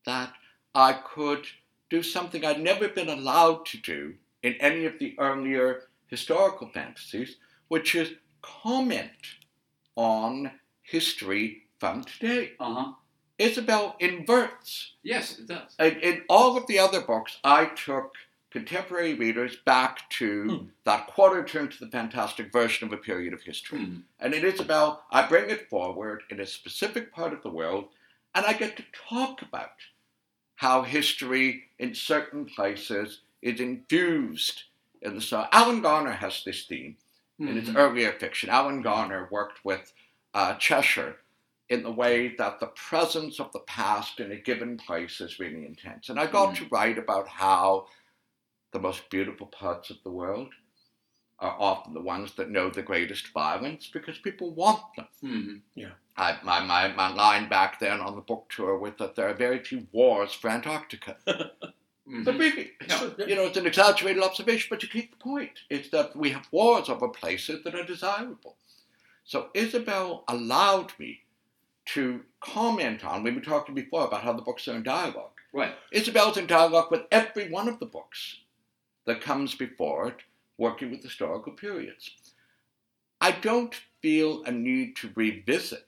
[0.05, 0.33] that
[0.73, 1.45] I could
[1.89, 7.35] do something I'd never been allowed to do in any of the earlier historical fantasies,
[7.67, 9.11] which is comment
[9.95, 10.51] on
[10.81, 12.51] history from today.
[12.59, 12.93] Uh-huh.
[13.41, 14.93] Ysabel inverts.
[15.03, 15.75] Yes, it does.
[15.79, 18.13] In, in all of the other books, I took
[18.51, 20.65] contemporary readers back to Hmm.
[20.83, 23.79] that quarter turn to the fantastic version of a period of history.
[23.79, 24.03] Mhm.
[24.19, 27.89] And in Ysabel, I bring it forward in a specific part of the world,
[28.35, 29.71] and I get to talk about
[30.55, 34.63] how history in certain places is infused
[35.01, 36.97] in the so Alan Garner has this theme
[37.39, 37.77] in his Mhm.
[37.77, 38.49] earlier fiction.
[38.49, 39.93] Alan Garner worked with
[40.33, 41.19] uh, Cheshire
[41.71, 45.65] in the way that the presence of the past in a given place is really
[45.65, 46.09] intense.
[46.09, 46.57] And I got Mhm.
[46.57, 47.87] to write about how
[48.73, 50.53] the most beautiful parts of the world
[51.39, 55.07] are often the ones that know the greatest violence because people want them.
[55.23, 55.61] Mhm.
[56.17, 59.33] I, my, my, my line back then on the book tour was that there are
[59.33, 61.17] very few wars for Antarctica.
[62.07, 62.25] Mhm.
[62.25, 62.97] But really, Yeah.
[62.99, 63.25] Sure, yeah.
[63.27, 65.61] you know, it's an exaggerated observation, but you keep the point.
[65.69, 68.57] It's that we have wars over places that are desirable.
[69.23, 71.23] So Ysabel allowed me
[71.87, 75.31] to comment on, we were talking before about how the books are in dialogue.
[75.53, 75.73] Right.
[75.93, 78.37] Ysabel's in dialogue with every one of the books
[79.05, 80.17] that comes before it,
[80.57, 82.11] working with historical periods.
[83.19, 85.87] I don't feel a need to revisit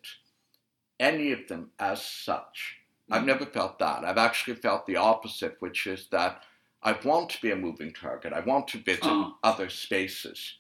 [1.00, 2.78] any of them as such.
[3.12, 3.28] I've Mhm.
[3.28, 4.04] never felt that.
[4.04, 6.44] I've actually felt the opposite, which is that
[6.82, 8.34] I want to be a moving target.
[8.34, 9.34] I want to visit Uh-huh.
[9.44, 10.58] other spaces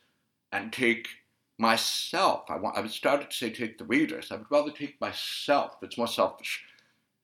[0.51, 1.07] and take
[1.63, 2.43] myself.
[2.49, 2.77] I want.
[2.77, 4.31] I would start to say take the readers.
[4.31, 5.77] I would rather take myself.
[5.81, 6.63] It's more selfish.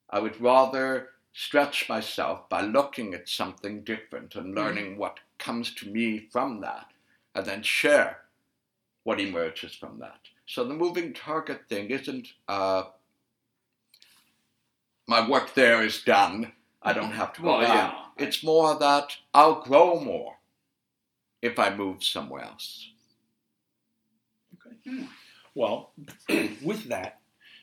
[0.10, 5.90] I would rather stretch myself by looking at something different and learning what comes to
[5.90, 6.88] me from that,
[7.36, 8.22] and then share
[9.04, 10.22] what emerges from that.
[10.48, 12.30] So the moving target thing isn't.
[12.48, 12.84] Uh,
[15.06, 16.54] my work there is done.
[16.82, 17.94] I don't have to go Well, yeah.
[18.18, 20.36] It's more that I'll grow more
[21.42, 22.92] if I move somewhere else.
[25.56, 25.92] Well,
[26.64, 27.20] with that,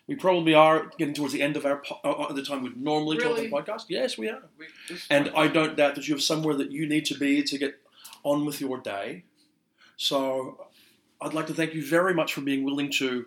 [0.07, 2.77] we probably are getting towards the end of our po- uh, uh, the time we'd
[2.81, 3.49] normally Really?
[3.49, 3.85] talk on the podcast.
[3.89, 4.43] Yes, we are.
[4.59, 7.43] We- this- And I don't doubt that you have somewhere that you need to be
[7.43, 7.81] to get
[8.23, 9.25] on with your day.
[9.97, 10.67] So
[11.21, 13.27] I'd like to thank you very much for being willing to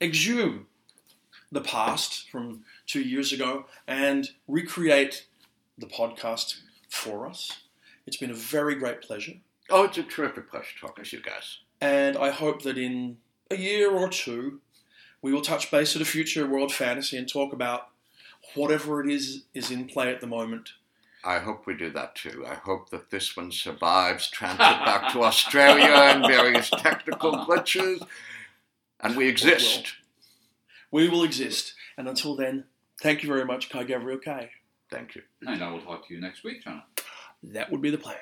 [0.00, 0.66] exhume
[1.52, 5.26] the past from two years ago and recreate
[5.78, 7.62] the podcast for us.
[8.06, 9.34] It's been a very great pleasure.
[9.68, 11.58] Oh, it's a terrific pleasure talking to you guys.
[11.80, 13.18] And I hope that in
[13.50, 14.60] a year or two,
[15.22, 17.88] we will touch base at a future World Fantasy and talk about
[18.54, 20.70] whatever it is is in play at the moment
[21.22, 22.46] I hope we do that too.
[22.46, 28.06] I hope that this one survives transit back to Australia and various technical glitches,
[29.00, 29.94] and we exist.
[30.90, 31.74] We will exist.
[31.98, 32.64] And until then,
[33.02, 34.50] thank you very much, Guy Gavriel Kay.
[34.90, 35.22] Thank you.
[35.42, 36.82] And I will talk to you next week, John.
[37.42, 38.16] That would be the plan.